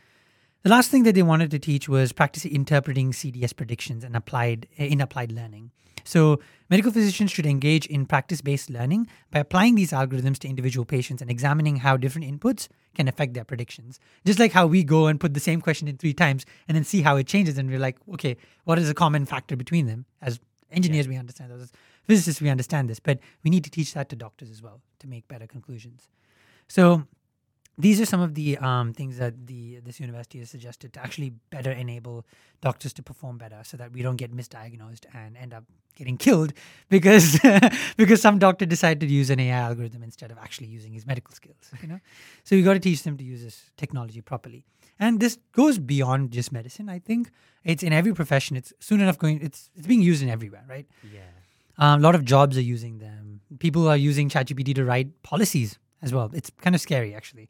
[0.63, 4.67] The last thing that they wanted to teach was practice interpreting CDS predictions and applied
[4.77, 5.71] in applied learning.
[6.03, 6.39] So
[6.69, 11.29] medical physicians should engage in practice-based learning by applying these algorithms to individual patients and
[11.29, 13.99] examining how different inputs can affect their predictions.
[14.25, 16.83] Just like how we go and put the same question in three times and then
[16.83, 20.05] see how it changes, and we're like, okay, what is a common factor between them?
[20.21, 20.39] As
[20.71, 21.71] engineers, we understand those.
[22.03, 25.07] Physicists, we understand this, but we need to teach that to doctors as well to
[25.07, 26.09] make better conclusions.
[26.67, 27.03] So
[27.77, 31.31] these are some of the um, things that the this university has suggested to actually
[31.49, 32.25] better enable
[32.61, 35.63] doctors to perform better, so that we don't get misdiagnosed and end up
[35.95, 36.53] getting killed
[36.89, 37.39] because
[37.97, 41.33] because some doctor decided to use an AI algorithm instead of actually using his medical
[41.33, 41.71] skills.
[41.81, 41.99] You know,
[42.43, 44.63] so we got to teach them to use this technology properly.
[44.99, 46.87] And this goes beyond just medicine.
[46.87, 47.31] I think
[47.63, 48.55] it's in every profession.
[48.55, 49.41] It's soon enough going.
[49.41, 50.85] It's it's being used in everywhere, right?
[51.11, 51.21] Yeah.
[51.77, 53.41] Um, a lot of jobs are using them.
[53.59, 56.31] People are using ChatGPT to write policies as well.
[56.33, 57.49] It's kind of scary, actually.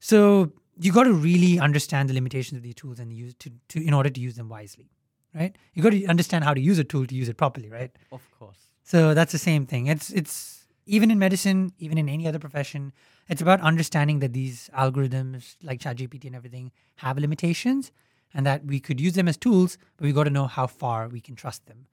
[0.00, 3.84] So you got to really understand the limitations of these tools and use to, to
[3.84, 4.90] in order to use them wisely,
[5.34, 5.56] right?
[5.74, 7.90] You got to understand how to use a tool to use it properly, right?
[8.12, 8.58] Of course.
[8.82, 9.86] So that's the same thing.
[9.86, 12.92] It's it's even in medicine, even in any other profession,
[13.28, 17.90] it's about understanding that these algorithms like ChatGPT and everything have limitations
[18.32, 21.08] and that we could use them as tools, but we got to know how far
[21.08, 21.86] we can trust them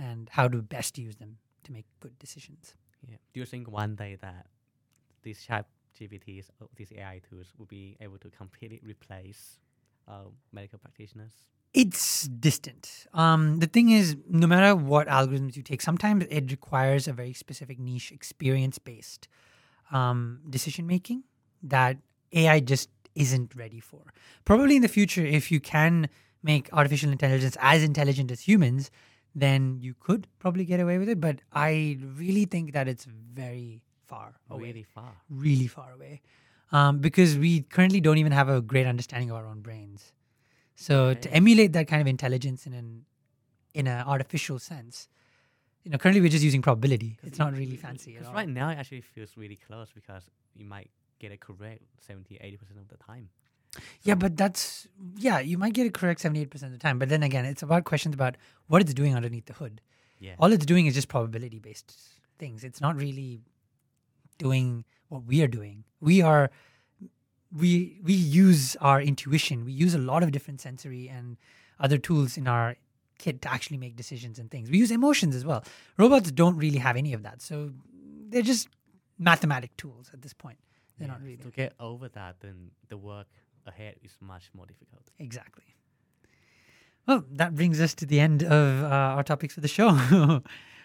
[0.00, 2.74] and how to best use them to make good decisions.
[3.08, 3.16] Yeah.
[3.34, 4.46] Do you think one day that
[5.22, 5.66] these chat
[5.98, 9.58] GPTs, or these AI tools, will be able to completely replace
[10.08, 11.32] uh, medical practitioners?
[11.72, 13.06] It's distant.
[13.14, 17.32] Um, the thing is, no matter what algorithms you take, sometimes it requires a very
[17.32, 19.28] specific niche, experience based
[19.92, 21.24] um, decision making
[21.62, 21.98] that
[22.32, 24.12] AI just isn't ready for.
[24.44, 26.08] Probably in the future, if you can
[26.42, 28.90] make artificial intelligence as intelligent as humans,
[29.34, 31.20] then you could probably get away with it.
[31.20, 34.68] But I really think that it's very far away.
[34.68, 35.12] Really far.
[35.28, 36.22] Really far away.
[36.72, 40.12] Um, because we currently don't even have a great understanding of our own brains.
[40.76, 43.04] So to emulate that kind of intelligence in an
[43.74, 45.08] in an artificial sense,
[45.84, 47.18] you know, currently we're just using probability.
[47.22, 48.34] It's not really fancy at Because all.
[48.34, 50.24] right now it actually feels really close because
[50.54, 53.28] you might get it correct 70, 80% of the time.
[54.02, 56.98] Yeah, but that's yeah, you might get it correct seventy eight percent of the time.
[56.98, 59.80] But then again, it's about questions about what it's doing underneath the hood.
[60.18, 60.34] Yeah.
[60.38, 61.96] All it's doing is just probability based
[62.38, 62.64] things.
[62.64, 63.40] It's not really
[64.38, 65.84] doing what we are doing.
[66.00, 66.50] We are
[67.56, 69.64] we we use our intuition.
[69.64, 71.36] We use a lot of different sensory and
[71.78, 72.76] other tools in our
[73.18, 74.70] kit to actually make decisions and things.
[74.70, 75.64] We use emotions as well.
[75.98, 77.42] Robots don't really have any of that.
[77.42, 77.70] So
[78.28, 78.68] they're just
[79.18, 80.58] mathematic tools at this point.
[80.98, 83.26] They're Yeah, not really To get over that, then the work
[83.70, 85.04] ahead is much more difficult.
[85.18, 85.64] Exactly.
[87.06, 89.90] Well, that brings us to the end of uh, our topics for the show.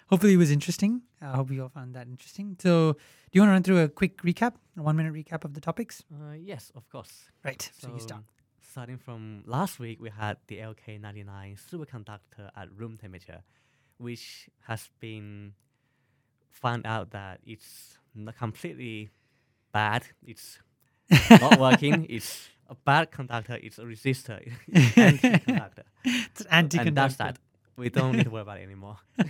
[0.09, 1.01] Hopefully, it was interesting.
[1.21, 2.55] I hope you all found that interesting.
[2.59, 2.99] So, do
[3.33, 6.03] you want to run through a quick recap, a one minute recap of the topics?
[6.13, 7.25] Uh, yes, of course.
[7.43, 7.69] Right.
[7.79, 8.21] So, you start.
[8.61, 13.41] Starting from last week, we had the LK99 superconductor at room temperature,
[13.97, 15.53] which has been
[16.51, 19.09] found out that it's not completely
[19.71, 20.05] bad.
[20.25, 20.59] It's
[21.29, 22.05] not working.
[22.09, 23.55] It's a bad conductor.
[23.55, 24.51] is a resistor.
[24.67, 25.83] It's anti-conductor.
[26.03, 27.39] It's anti and that's that.
[27.77, 28.97] We don't need to worry about it anymore.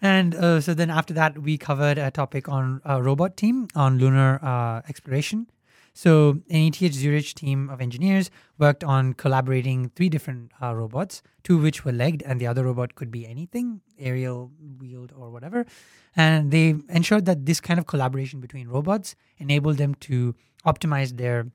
[0.00, 3.98] And uh, so then after that, we covered a topic on a robot team on
[3.98, 5.50] lunar uh, exploration.
[5.92, 11.56] So an ETH Zurich team of engineers worked on collaborating three different uh, robots, two
[11.56, 15.66] of which were legged, and the other robot could be anything, aerial, wheeled, or whatever.
[16.14, 21.48] And they ensured that this kind of collaboration between robots enabled them to optimize their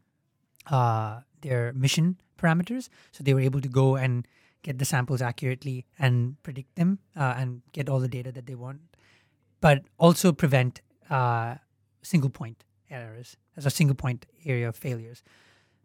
[0.67, 2.89] uh, their mission parameters.
[3.11, 4.27] So they were able to go and
[4.63, 8.55] get the samples accurately and predict them uh, and get all the data that they
[8.55, 8.79] want,
[9.61, 11.55] but also prevent uh,
[12.01, 15.23] single point errors as a single point area of failures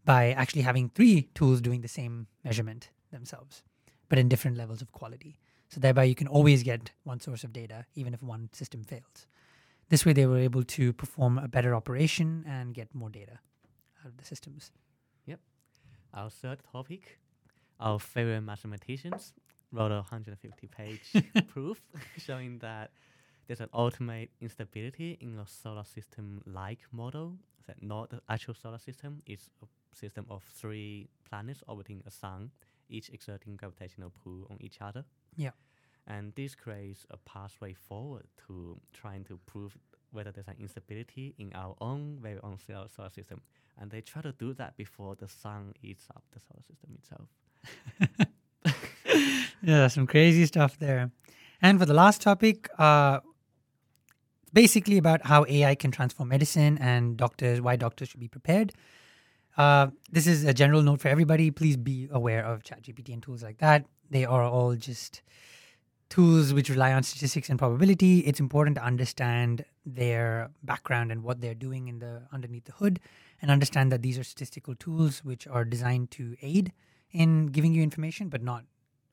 [0.05, 3.63] by actually having three tools doing the same measurement themselves,
[4.09, 5.39] but in different levels of quality.
[5.69, 9.27] So thereby you can always get one source of data, even if one system fails.
[9.91, 13.41] This way they were able to perform a better operation and get more data
[14.09, 14.73] of the systems.
[15.27, 15.41] Yep.
[16.15, 17.19] Our third topic,
[17.79, 19.35] our favorite mathematicians
[19.71, 21.13] wrote a 150 page
[21.49, 21.81] proof
[22.17, 22.91] showing that
[23.47, 27.37] there's an ultimate instability in a solar system like model
[27.67, 32.51] that not the actual solar system is a system of three planets orbiting a sun,
[32.89, 35.05] each exerting gravitational pull on each other.
[35.37, 35.51] Yeah.
[36.07, 39.77] And this creates a pathway forward to trying to prove
[40.11, 43.41] whether there's an instability in our own very own solar system.
[43.81, 47.29] And they try to do that before the sun eats up the solar system itself.
[49.63, 51.11] yeah, some crazy stuff there.
[51.63, 53.21] And for the last topic, uh,
[54.53, 58.73] basically about how AI can transform medicine and doctors, why doctors should be prepared.
[59.57, 61.51] Uh, this is a general note for everybody.
[61.51, 63.87] Please be aware of ChatGPT and tools like that.
[64.11, 65.23] They are all just
[66.09, 68.21] tools which rely on statistics and probability.
[68.21, 69.65] It's important to understand
[69.95, 73.01] their background and what they're doing in the underneath the hood,
[73.41, 76.73] and understand that these are statistical tools which are designed to aid
[77.11, 78.65] in giving you information, but not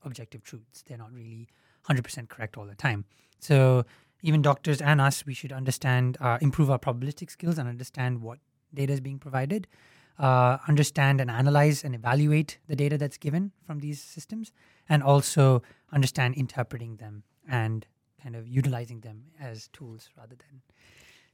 [0.03, 0.83] objective truths.
[0.87, 1.47] They're not really
[1.89, 3.05] 100% correct all the time.
[3.39, 3.85] So
[4.21, 8.39] even doctors and us, we should understand, uh, improve our probabilistic skills and understand what
[8.73, 9.67] data is being provided,
[10.17, 14.51] uh, understand and analyze and evaluate the data that's given from these systems,
[14.89, 15.61] and also
[15.91, 17.85] understand interpreting them and
[18.25, 20.61] kind of utilizing them as tools rather than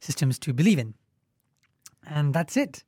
[0.02, 0.94] systems to believe in.
[2.06, 2.84] And that's it.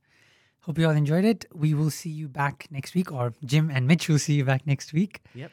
[0.65, 1.45] Hope you all enjoyed it.
[1.53, 4.67] We will see you back next week, or Jim and Mitch will see you back
[4.67, 5.21] next week.
[5.33, 5.51] Yep.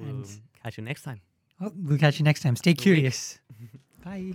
[0.00, 0.26] And- We'll
[0.64, 1.20] catch you next time.
[1.60, 2.56] Well, we'll catch you next time.
[2.56, 3.38] Stay curious.
[4.04, 4.34] Bye.